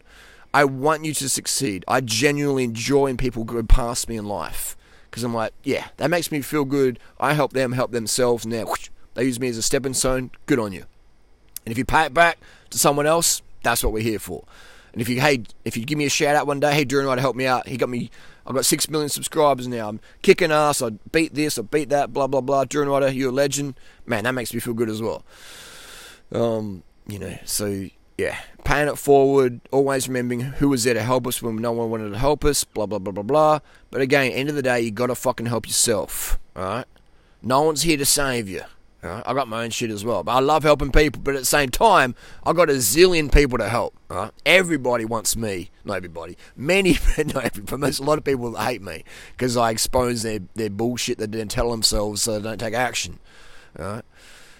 I 0.57 0.63
want 0.63 1.05
you 1.05 1.13
to 1.13 1.29
succeed. 1.29 1.85
I 1.87 2.01
genuinely 2.01 2.63
enjoy 2.63 3.03
when 3.03 3.17
people 3.17 3.43
go 3.43 3.61
past 3.61 4.09
me 4.09 4.17
in 4.17 4.25
life 4.25 4.75
because 5.07 5.23
I'm 5.23 5.31
like, 5.31 5.53
yeah, 5.63 5.89
that 5.97 6.09
makes 6.09 6.31
me 6.31 6.41
feel 6.41 6.65
good. 6.65 6.97
I 7.19 7.33
help 7.33 7.53
them 7.53 7.73
help 7.73 7.91
themselves. 7.91 8.43
Now 8.43 8.65
they 9.13 9.25
use 9.25 9.39
me 9.39 9.49
as 9.49 9.57
a 9.57 9.61
stepping 9.61 9.93
stone. 9.93 10.31
Good 10.47 10.57
on 10.57 10.73
you. 10.73 10.85
And 11.63 11.71
if 11.71 11.77
you 11.77 11.85
pay 11.85 12.05
it 12.05 12.13
back 12.15 12.39
to 12.71 12.79
someone 12.79 13.05
else, 13.05 13.43
that's 13.61 13.83
what 13.83 13.93
we're 13.93 14.01
here 14.01 14.17
for. 14.17 14.45
And 14.93 14.99
if 14.99 15.07
you 15.09 15.21
hey, 15.21 15.43
if 15.63 15.77
you 15.77 15.85
give 15.85 15.99
me 15.99 16.05
a 16.05 16.09
shout 16.09 16.35
out 16.35 16.47
one 16.47 16.59
day, 16.59 16.73
hey, 16.73 16.85
Drew 16.85 17.07
I 17.07 17.19
help 17.19 17.35
me 17.35 17.45
out. 17.45 17.67
He 17.67 17.77
got 17.77 17.89
me. 17.89 18.09
I've 18.47 18.55
got 18.55 18.65
six 18.65 18.89
million 18.89 19.09
subscribers 19.09 19.67
now. 19.67 19.89
I'm 19.89 19.99
kicking 20.23 20.51
ass. 20.51 20.81
I 20.81 20.89
beat 21.11 21.35
this. 21.35 21.59
I 21.59 21.61
beat 21.61 21.89
that. 21.89 22.13
Blah 22.13 22.25
blah 22.25 22.41
blah. 22.41 22.65
Drew 22.65 22.91
Ryder, 22.91 23.11
you're 23.11 23.29
a 23.29 23.31
legend. 23.31 23.75
Man, 24.07 24.23
that 24.23 24.31
makes 24.31 24.55
me 24.55 24.59
feel 24.59 24.73
good 24.73 24.89
as 24.89 25.03
well. 25.03 25.23
Um, 26.31 26.81
you 27.05 27.19
know, 27.19 27.37
so 27.45 27.89
yeah, 28.17 28.37
paying 28.63 28.87
it 28.87 28.97
forward, 28.97 29.61
always 29.71 30.07
remembering 30.07 30.41
who 30.41 30.69
was 30.69 30.83
there 30.83 30.93
to 30.93 31.03
help 31.03 31.27
us 31.27 31.41
when 31.41 31.55
no 31.57 31.71
one 31.71 31.89
wanted 31.89 32.09
to 32.09 32.17
help 32.17 32.43
us, 32.43 32.63
blah, 32.63 32.85
blah, 32.85 32.99
blah, 32.99 33.13
blah, 33.13 33.23
blah. 33.23 33.59
But 33.91 34.01
again, 34.01 34.31
end 34.31 34.49
of 34.49 34.55
the 34.55 34.63
day, 34.63 34.81
you 34.81 34.91
got 34.91 35.07
to 35.07 35.15
fucking 35.15 35.45
help 35.45 35.67
yourself, 35.67 36.39
alright? 36.55 36.85
No 37.41 37.61
one's 37.61 37.83
here 37.83 37.97
to 37.97 38.05
save 38.05 38.49
you. 38.49 38.63
I 39.03 39.33
got 39.33 39.47
my 39.47 39.63
own 39.63 39.69
shit 39.69 39.91
as 39.91 40.03
well, 40.03 40.23
but 40.23 40.33
I 40.33 40.39
love 40.39 40.63
helping 40.63 40.91
people. 40.91 41.21
But 41.23 41.35
at 41.35 41.41
the 41.41 41.45
same 41.45 41.69
time, 41.69 42.15
I 42.43 42.53
got 42.53 42.69
a 42.69 42.73
zillion 42.73 43.31
people 43.31 43.57
to 43.59 43.69
help. 43.69 43.95
Right? 44.09 44.31
Everybody 44.45 45.05
wants 45.05 45.35
me. 45.35 45.69
Not 45.85 45.97
everybody. 45.97 46.37
Many, 46.55 46.97
not 47.17 47.45
everybody. 47.45 47.77
Most, 47.77 47.99
a 47.99 48.03
lot 48.03 48.17
of 48.17 48.23
people 48.23 48.55
hate 48.55 48.81
me 48.81 49.03
because 49.31 49.55
I 49.55 49.71
expose 49.71 50.23
their, 50.23 50.39
their 50.55 50.69
bullshit 50.69 51.19
that 51.19 51.31
they 51.31 51.37
didn't 51.37 51.51
tell 51.51 51.71
themselves 51.71 52.21
so 52.21 52.33
they 52.33 52.49
don't 52.49 52.57
take 52.57 52.73
action. 52.73 53.19
Right? 53.77 54.03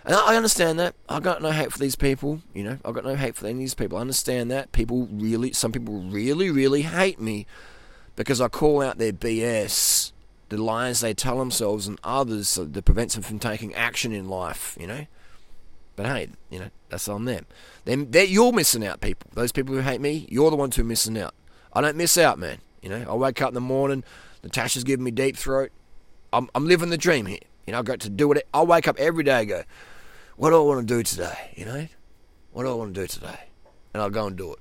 And 0.08 0.15
I 0.15 0.38
understand 0.38 0.80
that. 0.80 0.96
I 1.10 1.20
got 1.20 1.41
no 1.41 1.52
hate 1.52 1.74
for 1.74 1.80
these 1.80 1.98
people. 1.98 2.41
You 2.54 2.63
know, 2.63 2.78
I 2.86 2.93
got 2.93 3.04
no 3.04 3.15
hate 3.15 3.36
for 3.36 3.46
any 3.46 3.56
of 3.56 3.60
these 3.60 3.74
people. 3.74 3.98
I 3.98 4.02
understand 4.02 4.50
that. 4.52 4.72
People 4.72 5.10
really, 5.12 5.52
some 5.52 5.74
people 5.74 5.96
really, 5.96 6.50
really 6.50 6.84
hate 6.84 7.20
me 7.20 7.46
because 8.15 8.39
I 8.39 8.48
call 8.48 8.82
out 8.82 9.00
their 9.00 9.12
BS, 9.12 10.13
the 10.48 10.58
lies 10.58 11.02
they 11.02 11.13
tell 11.13 11.38
themselves 11.39 11.88
and 11.89 12.00
others 12.06 12.56
that 12.56 12.86
prevents 12.86 13.15
them 13.15 13.24
from 13.24 13.38
taking 13.38 13.76
action 13.76 14.13
in 14.13 14.30
life. 14.30 14.78
You 14.80 14.88
know. 14.88 15.08
But 15.98 16.06
hey, 16.06 16.30
you 16.50 16.60
know, 16.60 16.70
that's 16.88 17.10
on 17.10 17.26
them. 17.26 17.46
Then 17.84 18.08
you're 18.13 18.54
missing 18.54 18.86
out, 18.86 19.02
people. 19.02 19.30
Those 19.34 19.52
people 19.52 19.76
who 19.76 19.82
hate 19.82 20.00
me, 20.00 20.26
you're 20.30 20.50
the 20.50 20.56
ones 20.56 20.78
who 20.78 20.84
are 20.84 20.86
missing 20.86 21.17
out. 21.17 21.34
I 21.74 21.82
don't 21.82 21.98
miss 21.98 22.17
out, 22.17 22.39
man. 22.39 22.60
You 22.82 22.89
know, 22.89 23.06
I 23.10 23.15
wake 23.15 23.41
up 23.41 23.50
in 23.50 23.56
the 23.56 23.62
morning, 23.62 24.06
Natasha's 24.41 24.86
giving 24.86 25.04
me 25.04 25.12
deep 25.12 25.36
throat. 25.36 25.72
I'm, 26.32 26.50
I'm 26.56 26.65
living 26.65 26.91
the 26.91 26.98
dream 26.98 27.26
here. 27.26 27.39
You 27.65 27.74
know, 27.74 27.80
I 27.80 27.82
got 27.82 28.00
to 28.02 28.10
do 28.10 28.32
it. 28.32 28.48
I 28.54 28.62
wake 28.62 28.88
up 28.88 28.98
every 28.98 29.24
day 29.24 29.39
and 29.41 29.50
go, 29.50 29.63
what 30.38 30.52
do 30.52 30.56
I 30.56 30.60
want 30.63 30.88
to 30.88 30.95
do 30.95 31.04
today? 31.04 31.52
You 31.56 31.65
know, 31.65 31.88
what 32.54 32.63
do 32.63 32.69
I 32.69 32.73
want 32.73 32.93
to 32.93 33.02
do 33.02 33.08
today? 33.08 33.39
And 33.93 34.02
I'll 34.02 34.10
go 34.10 34.28
and 34.28 34.38
do 34.38 34.54
it. 34.54 34.60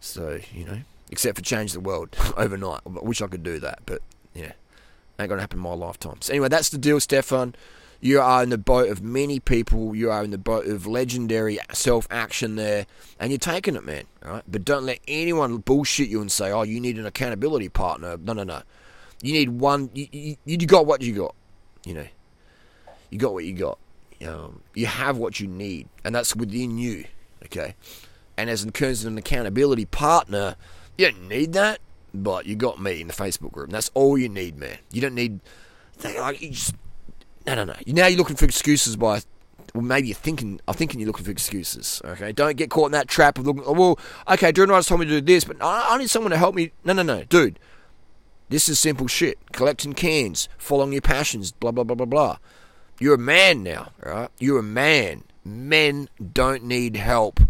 So 0.00 0.40
you 0.52 0.64
know, 0.64 0.78
except 1.10 1.36
for 1.36 1.44
change 1.44 1.72
the 1.72 1.80
world 1.80 2.16
overnight. 2.36 2.80
I 2.86 2.88
wish 2.88 3.20
I 3.20 3.26
could 3.26 3.42
do 3.42 3.58
that, 3.60 3.80
but 3.84 4.00
yeah, 4.34 4.52
ain't 5.18 5.28
gonna 5.28 5.40
happen 5.40 5.58
in 5.58 5.62
my 5.62 5.74
lifetime. 5.74 6.18
So 6.20 6.32
anyway, 6.32 6.48
that's 6.48 6.68
the 6.68 6.78
deal, 6.78 7.00
Stefan. 7.00 7.54
You 7.98 8.20
are 8.20 8.42
in 8.42 8.50
the 8.50 8.58
boat 8.58 8.90
of 8.90 9.02
many 9.02 9.40
people. 9.40 9.96
You 9.96 10.10
are 10.10 10.22
in 10.22 10.30
the 10.30 10.38
boat 10.38 10.66
of 10.66 10.86
legendary 10.86 11.58
self 11.72 12.06
action 12.10 12.54
there, 12.54 12.86
and 13.18 13.32
you're 13.32 13.38
taking 13.38 13.74
it, 13.74 13.84
man. 13.84 14.04
All 14.24 14.32
right, 14.32 14.44
but 14.46 14.64
don't 14.64 14.84
let 14.84 15.00
anyone 15.08 15.56
bullshit 15.58 16.08
you 16.08 16.20
and 16.20 16.30
say, 16.30 16.52
"Oh, 16.52 16.62
you 16.62 16.80
need 16.80 16.98
an 16.98 17.06
accountability 17.06 17.68
partner." 17.68 18.16
No, 18.18 18.32
no, 18.32 18.44
no. 18.44 18.62
You 19.22 19.32
need 19.32 19.48
one. 19.48 19.90
You, 19.92 20.06
you, 20.12 20.36
you 20.44 20.58
got 20.58 20.86
what 20.86 21.02
you 21.02 21.14
got. 21.14 21.34
You 21.84 21.94
know, 21.94 22.06
you 23.10 23.18
got 23.18 23.32
what 23.32 23.44
you 23.44 23.54
got 23.54 23.78
um, 24.26 24.62
you 24.74 24.86
have 24.86 25.16
what 25.16 25.40
you 25.40 25.48
need, 25.48 25.88
and 26.04 26.14
that's 26.14 26.34
within 26.36 26.78
you. 26.78 27.04
Okay, 27.44 27.74
and 28.36 28.50
as 28.50 28.62
in 28.62 28.70
of 28.70 29.06
an 29.06 29.18
accountability 29.18 29.84
partner, 29.84 30.56
you 30.96 31.10
don't 31.10 31.28
need 31.28 31.52
that, 31.52 31.80
but 32.14 32.46
you 32.46 32.56
got 32.56 32.80
me 32.80 33.00
in 33.00 33.08
the 33.08 33.12
Facebook 33.12 33.52
group, 33.52 33.68
and 33.68 33.74
that's 33.74 33.90
all 33.94 34.16
you 34.16 34.28
need, 34.28 34.58
man. 34.58 34.78
You 34.90 35.00
don't 35.00 35.14
need 35.14 35.40
like 36.02 36.40
you 36.40 36.50
just 36.50 36.74
no, 37.46 37.54
no, 37.54 37.64
no. 37.64 37.74
Now 37.86 38.06
you're 38.06 38.18
looking 38.18 38.36
for 38.36 38.44
excuses 38.44 38.96
by. 38.96 39.20
Well, 39.74 39.84
maybe 39.84 40.08
you're 40.08 40.16
thinking. 40.16 40.60
I'm 40.66 40.74
thinking 40.74 41.00
you're 41.00 41.06
looking 41.06 41.24
for 41.24 41.30
excuses. 41.30 42.02
Okay, 42.04 42.32
don't 42.32 42.56
get 42.56 42.70
caught 42.70 42.86
in 42.86 42.92
that 42.92 43.08
trap 43.08 43.38
of 43.38 43.46
looking. 43.46 43.62
Oh, 43.64 43.72
well, 43.72 43.98
okay, 44.28 44.50
Drew 44.50 44.66
Ryder's 44.66 44.86
told 44.86 45.00
me 45.00 45.06
to 45.06 45.20
do 45.20 45.20
this, 45.20 45.44
but 45.44 45.62
I, 45.62 45.94
I 45.94 45.98
need 45.98 46.10
someone 46.10 46.32
to 46.32 46.38
help 46.38 46.54
me. 46.54 46.72
No, 46.84 46.92
no, 46.92 47.02
no, 47.02 47.24
dude. 47.24 47.58
This 48.48 48.68
is 48.68 48.78
simple 48.78 49.06
shit. 49.06 49.38
Collecting 49.52 49.92
cans, 49.92 50.48
following 50.58 50.92
your 50.92 51.02
passions, 51.02 51.52
blah 51.52 51.70
blah 51.70 51.84
blah 51.84 51.96
blah 51.96 52.06
blah. 52.06 52.38
You're 52.98 53.14
a 53.14 53.18
man 53.18 53.62
now, 53.62 53.92
right? 54.02 54.30
You're 54.38 54.60
a 54.60 54.62
man. 54.62 55.24
Men 55.44 56.08
don't 56.32 56.64
need 56.64 56.96
help, 56.96 57.40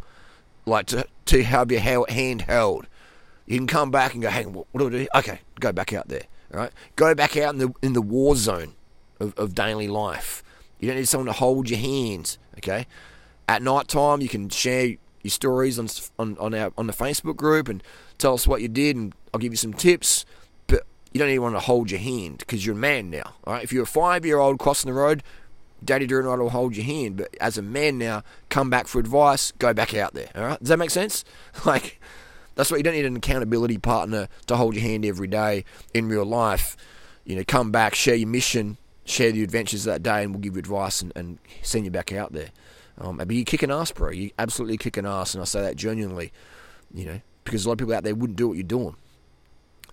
like 0.67 0.87
to 0.87 1.07
to 1.27 1.43
have 1.43 1.71
your 1.71 1.81
hand 1.81 2.43
held. 2.43 2.87
You 3.47 3.57
can 3.57 3.67
come 3.67 3.91
back 3.91 4.13
and 4.13 4.23
go, 4.23 4.29
hang, 4.29 4.53
what, 4.53 4.67
do 4.77 4.87
I 4.87 4.91
do? 4.91 5.09
Okay, 5.15 5.41
go 5.61 5.73
back 5.73 5.93
out 5.93 6.09
there, 6.09 6.25
right? 6.51 6.73
Go 6.97 7.15
back 7.15 7.37
out 7.37 7.55
in 7.55 7.59
the 7.59 7.73
in 7.83 7.93
the 7.95 8.03
war 8.03 8.37
zone 8.37 8.75
of, 9.21 9.35
of 9.39 9.55
daily 9.55 9.89
life. 9.89 10.43
You 10.79 10.89
don't 10.89 10.99
need 10.99 11.09
someone 11.09 11.27
to 11.27 11.33
hold 11.33 11.71
your 11.71 11.79
hands, 11.79 12.39
okay? 12.59 12.87
At 13.49 13.63
night 13.63 13.89
time, 13.89 14.21
you 14.21 14.29
can 14.29 14.51
share 14.51 14.87
your 15.23 15.31
stories 15.31 15.79
on 15.79 15.89
on 16.19 16.37
on, 16.39 16.55
our, 16.55 16.73
on 16.77 16.87
the 16.87 16.93
Facebook 16.93 17.37
group 17.37 17.69
and 17.69 17.83
tell 18.19 18.35
us 18.35 18.47
what 18.47 18.61
you 18.61 18.69
did, 18.69 18.97
and 18.97 19.15
I'll 19.33 19.41
give 19.41 19.53
you 19.53 19.57
some 19.57 19.73
tips 19.73 20.27
you 21.17 21.19
don't 21.19 21.31
even 21.31 21.45
want 21.45 21.55
to 21.55 21.61
hold 21.61 21.91
your 21.91 21.99
hand 21.99 22.39
because 22.41 22.67
you're 22.67 22.75
a 22.75 22.79
man 22.79 23.09
now. 23.09 23.33
All 23.45 23.55
right? 23.55 23.65
If 23.65 23.73
you're 23.73 23.85
a 23.85 23.87
five 23.87 24.27
year 24.27 24.39
old 24.39 24.59
crossing 24.59 24.91
the 24.91 25.01
road, 25.01 25.23
Daddy 25.83 26.07
I 26.15 26.21
will 26.35 26.51
hold 26.51 26.77
your 26.77 26.85
hand. 26.85 27.17
But 27.17 27.35
as 27.41 27.57
a 27.57 27.63
man 27.63 27.97
now, 27.97 28.23
come 28.51 28.69
back 28.69 28.87
for 28.87 28.99
advice, 28.99 29.51
go 29.53 29.73
back 29.73 29.95
out 29.95 30.13
there. 30.13 30.29
All 30.35 30.45
right? 30.45 30.59
Does 30.59 30.69
that 30.69 30.79
make 30.79 30.91
sense? 30.91 31.25
Like, 31.65 32.03
that's 32.55 32.71
what 32.71 32.77
you 32.77 32.83
don't 32.83 32.93
need 32.93 33.07
an 33.07 33.17
accountability 33.17 33.79
partner 33.79 34.29
to 34.47 34.57
hold 34.57 34.75
your 34.75 34.83
hand 34.83 35.07
every 35.07 35.27
day 35.27 35.65
in 35.95 36.07
real 36.07 36.27
life. 36.27 36.77
You 37.25 37.37
know, 37.37 37.45
come 37.47 37.71
back, 37.73 37.95
share 37.95 38.15
your 38.15 38.29
mission, 38.29 38.77
share 39.07 39.33
the 39.33 39.43
adventures 39.43 39.87
of 39.87 39.95
that 39.95 40.03
day, 40.03 40.23
and 40.23 40.33
we'll 40.33 40.43
give 40.43 40.55
you 40.55 40.59
advice 40.59 41.01
and, 41.01 41.13
and 41.17 41.39
send 41.63 41.87
you 41.87 41.91
back 41.91 42.13
out 42.13 42.35
there. 42.35 42.51
Um, 42.99 43.17
but 43.17 43.31
you 43.31 43.45
kick 43.45 43.63
an 43.63 43.71
ass, 43.71 43.91
bro. 43.91 44.11
You 44.11 44.33
absolutely 44.39 44.77
kick 44.77 44.99
an 44.99 45.07
ass, 45.07 45.33
and 45.33 45.41
I 45.41 45.47
say 45.47 45.63
that 45.63 45.77
genuinely. 45.77 46.31
You 46.93 47.07
know, 47.07 47.21
because 47.45 47.65
a 47.65 47.69
lot 47.69 47.75
of 47.75 47.79
people 47.79 47.95
out 47.95 48.05
there 48.05 48.15
wouldn't 48.15 48.37
do 48.37 48.49
what 48.49 48.59
you're 48.59 48.65
doing 48.65 48.97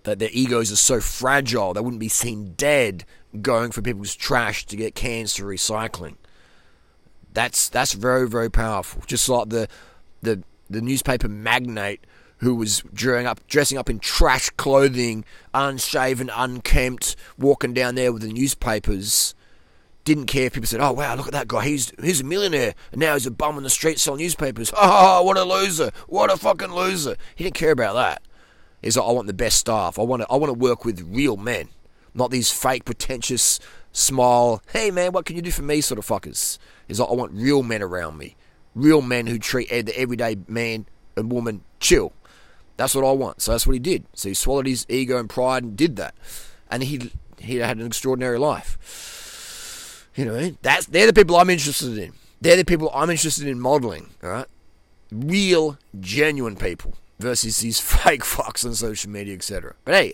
that 0.04 0.20
their 0.20 0.30
egos 0.32 0.72
are 0.72 0.78
so 0.78 1.00
fragile 1.00 1.74
they 1.74 1.82
wouldn't 1.82 2.00
be 2.00 2.10
seen 2.10 2.54
dead 2.56 3.06
going 3.42 3.72
for 3.72 3.82
people's 3.82 4.16
trash 4.16 4.66
to 4.68 4.76
get 4.76 4.96
cans 4.96 5.36
for 5.36 5.44
recycling. 5.44 6.16
That's 7.34 7.70
that's 7.70 7.94
very 7.94 8.28
very 8.28 8.52
powerful. 8.52 9.02
Just 9.08 9.28
like 9.28 9.50
the 9.50 9.68
the 10.22 10.44
the 10.70 10.82
newspaper 10.82 11.28
magnate 11.28 12.06
who 12.38 12.56
was 12.56 12.84
dressing 12.94 13.26
up 13.26 13.46
dressing 13.48 13.78
up 13.78 13.90
in 13.90 14.00
trash 14.00 14.50
clothing, 14.52 15.26
unshaven, 15.54 16.30
unkempt, 16.36 17.16
walking 17.38 17.74
down 17.74 17.96
there 17.96 18.12
with 18.12 18.22
the 18.22 18.28
newspapers. 18.32 19.34
didn't 20.04 20.26
care 20.26 20.48
if 20.48 20.54
people 20.54 20.68
said, 20.68 20.82
"Oh 20.82 20.92
wow, 20.92 21.16
look 21.16 21.28
at 21.28 21.34
that 21.34 21.48
guy. 21.48 21.66
He's 21.66 21.92
he's 22.02 22.22
a 22.22 22.26
millionaire, 22.26 22.76
and 22.92 23.00
now 23.00 23.14
he's 23.14 23.26
a 23.26 23.32
bum 23.32 23.58
on 23.58 23.64
the 23.64 23.70
street 23.70 24.00
selling 24.00 24.22
newspapers. 24.22 24.72
Oh, 24.78 25.24
what 25.24 25.38
a 25.38 25.44
loser! 25.44 25.92
What 26.08 26.32
a 26.32 26.38
fucking 26.38 26.72
loser!" 26.74 27.16
He 27.36 27.46
didn't 27.46 27.56
care 27.56 27.72
about 27.72 27.96
that. 27.96 28.22
Like, 28.84 28.98
"I 28.98 29.12
want 29.12 29.28
the 29.28 29.34
best 29.34 29.58
staff. 29.58 29.98
I 29.98 30.04
want 30.04 30.22
to 30.22 30.28
I 30.30 30.36
want 30.36 30.50
to 30.50 30.60
work 30.60 30.86
with 30.86 31.02
real 31.02 31.38
men, 31.38 31.70
not 32.14 32.32
these 32.32 32.52
fake, 32.52 32.86
pretentious, 32.86 33.60
smile. 33.92 34.62
Hey 34.72 34.92
man, 34.92 35.14
what 35.14 35.26
can 35.26 35.36
you 35.36 35.42
do 35.42 35.52
for 35.52 35.64
me? 35.64 35.82
Sort 35.82 36.00
of 36.00 36.06
fuckers." 36.06 36.58
He's 36.88 37.00
like, 37.00 37.10
"I 37.10 37.14
want 37.14 37.32
real 37.32 37.64
men 37.64 37.82
around 37.82 38.18
me, 38.18 38.36
real 38.76 39.02
men 39.02 39.28
who 39.28 39.40
treat 39.40 39.70
the 39.70 39.98
everyday 39.98 40.38
man 40.48 40.86
and 41.16 41.32
woman 41.32 41.62
chill. 41.80 42.14
That's 42.76 42.94
what 42.94 43.06
I 43.06 43.12
want." 43.12 43.42
So 43.42 43.52
that's 43.52 43.66
what 43.66 43.74
he 43.74 43.80
did. 43.80 44.06
So 44.14 44.30
he 44.30 44.36
swallowed 44.36 44.68
his 44.68 44.86
ego 44.90 45.18
and 45.18 45.30
pride 45.30 45.64
and 45.64 45.78
did 45.78 45.96
that, 45.96 46.14
and 46.70 46.84
he 46.84 47.12
he 47.40 47.58
had 47.58 47.78
an 47.78 47.86
extraordinary 47.86 48.38
life. 48.38 50.10
You 50.16 50.26
know, 50.26 50.56
that's 50.62 50.88
they're 50.88 51.08
the 51.08 51.14
people 51.14 51.38
I'm 51.38 51.50
interested 51.50 51.98
in. 51.98 52.14
They're 52.42 52.58
the 52.58 52.66
people 52.66 52.92
I'm 52.94 53.10
interested 53.10 53.48
in 53.48 53.60
modeling. 53.60 54.10
All 54.22 54.30
right, 54.30 54.48
real, 55.10 55.78
genuine 56.02 56.58
people 56.58 56.96
versus 57.20 57.58
these 57.58 57.80
fake 58.04 58.24
fucks 58.24 58.66
on 58.66 58.76
social 58.76 59.12
media, 59.12 59.36
etc. 59.36 59.76
But 59.86 59.96
hey, 59.96 60.14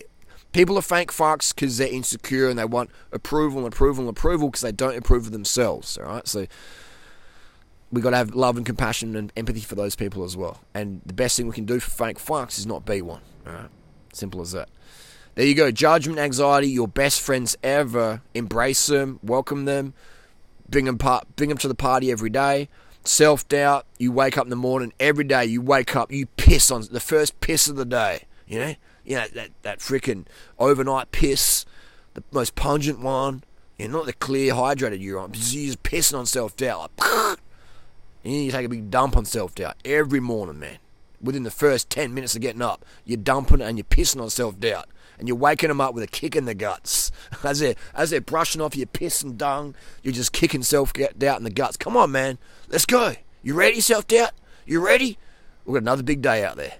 people 0.52 0.78
are 0.78 0.82
fake 0.82 1.12
fucks 1.12 1.54
because 1.54 1.78
they're 1.78 1.92
insecure 1.92 2.48
and 2.48 2.58
they 2.58 2.64
want 2.64 2.90
approval 3.12 3.64
and 3.64 3.72
approval 3.72 4.02
and 4.08 4.10
approval 4.10 4.48
because 4.48 4.62
they 4.62 4.72
don't 4.72 4.96
approve 4.96 5.26
of 5.26 5.32
themselves. 5.32 5.98
All 5.98 6.04
right, 6.04 6.26
so 6.26 6.46
we 7.92 8.00
got 8.00 8.10
to 8.10 8.16
have 8.16 8.34
love 8.34 8.56
and 8.56 8.64
compassion 8.64 9.16
and 9.16 9.32
empathy 9.36 9.60
for 9.60 9.74
those 9.74 9.96
people 9.96 10.24
as 10.24 10.36
well. 10.36 10.60
And 10.74 11.02
the 11.04 11.12
best 11.12 11.36
thing 11.36 11.46
we 11.46 11.54
can 11.54 11.64
do 11.64 11.80
for 11.80 11.90
fake 11.90 12.18
fucks 12.18 12.58
is 12.58 12.66
not 12.66 12.84
be 12.84 13.02
one. 13.02 13.22
All 13.46 13.52
right, 13.52 13.70
simple 14.12 14.40
as 14.40 14.52
that. 14.52 14.68
There 15.34 15.46
you 15.46 15.54
go. 15.54 15.70
Judgment, 15.70 16.18
anxiety, 16.18 16.68
your 16.68 16.88
best 16.88 17.20
friends 17.20 17.56
ever. 17.62 18.20
Embrace 18.34 18.86
them, 18.88 19.20
welcome 19.22 19.64
them, 19.64 19.94
bring 20.68 20.84
them, 20.84 20.98
part, 20.98 21.26
bring 21.36 21.48
them 21.48 21.58
to 21.58 21.68
the 21.68 21.74
party 21.74 22.10
every 22.10 22.30
day. 22.30 22.68
Self 23.04 23.48
doubt, 23.48 23.86
you 23.98 24.12
wake 24.12 24.36
up 24.36 24.44
in 24.44 24.50
the 24.50 24.56
morning, 24.56 24.92
every 25.00 25.24
day 25.24 25.46
you 25.46 25.62
wake 25.62 25.96
up, 25.96 26.12
you 26.12 26.26
piss 26.26 26.70
on 26.70 26.84
the 26.90 27.00
first 27.00 27.40
piss 27.40 27.68
of 27.68 27.76
the 27.76 27.84
day. 27.84 28.24
You 28.46 28.58
know? 28.58 28.74
You 29.04 29.16
know, 29.16 29.26
that, 29.34 29.50
that 29.62 29.78
freaking 29.78 30.26
overnight 30.58 31.10
piss, 31.10 31.64
the 32.14 32.22
most 32.30 32.54
pungent 32.54 33.00
one. 33.00 33.42
You 33.78 33.88
know, 33.88 33.98
not 33.98 34.06
the 34.06 34.12
clear, 34.12 34.52
hydrated 34.52 35.00
urine. 35.00 35.32
You're 35.32 35.66
just 35.66 35.82
pissing 35.82 36.18
on 36.18 36.26
self 36.26 36.54
doubt. 36.56 36.90
Like, 36.98 37.38
and 38.24 38.34
you 38.34 38.50
take 38.50 38.66
a 38.66 38.68
big 38.68 38.90
dump 38.90 39.16
on 39.16 39.24
self 39.24 39.54
doubt 39.54 39.76
every 39.84 40.20
morning, 40.20 40.58
man. 40.58 40.78
Within 41.22 41.42
the 41.42 41.50
first 41.50 41.88
10 41.90 42.12
minutes 42.12 42.34
of 42.34 42.42
getting 42.42 42.62
up, 42.62 42.84
you're 43.04 43.16
dumping 43.16 43.62
and 43.62 43.78
you're 43.78 43.84
pissing 43.84 44.20
on 44.20 44.28
self 44.28 44.60
doubt 44.60 44.86
and 45.20 45.28
you're 45.28 45.36
waking 45.36 45.68
them 45.68 45.80
up 45.80 45.94
with 45.94 46.02
a 46.02 46.08
kick 46.08 46.34
in 46.34 46.46
the 46.46 46.54
guts. 46.54 47.12
As 47.44 47.60
they're, 47.60 47.76
as 47.94 48.10
they're 48.10 48.20
brushing 48.20 48.60
off 48.60 48.76
your 48.76 48.86
piss 48.86 49.22
and 49.22 49.38
dung, 49.38 49.74
you're 50.02 50.12
just 50.12 50.32
kicking 50.32 50.62
self 50.62 50.92
doubt 50.92 51.38
in 51.38 51.44
the 51.44 51.50
guts. 51.50 51.76
Come 51.76 51.96
on, 51.96 52.10
man. 52.10 52.38
Let's 52.68 52.86
go. 52.86 53.14
You 53.42 53.54
ready, 53.54 53.80
self 53.80 54.06
doubt? 54.06 54.32
You 54.66 54.84
ready? 54.84 55.16
We've 55.64 55.74
got 55.74 55.82
another 55.82 56.02
big 56.02 56.22
day 56.22 56.44
out 56.44 56.56
there. 56.56 56.74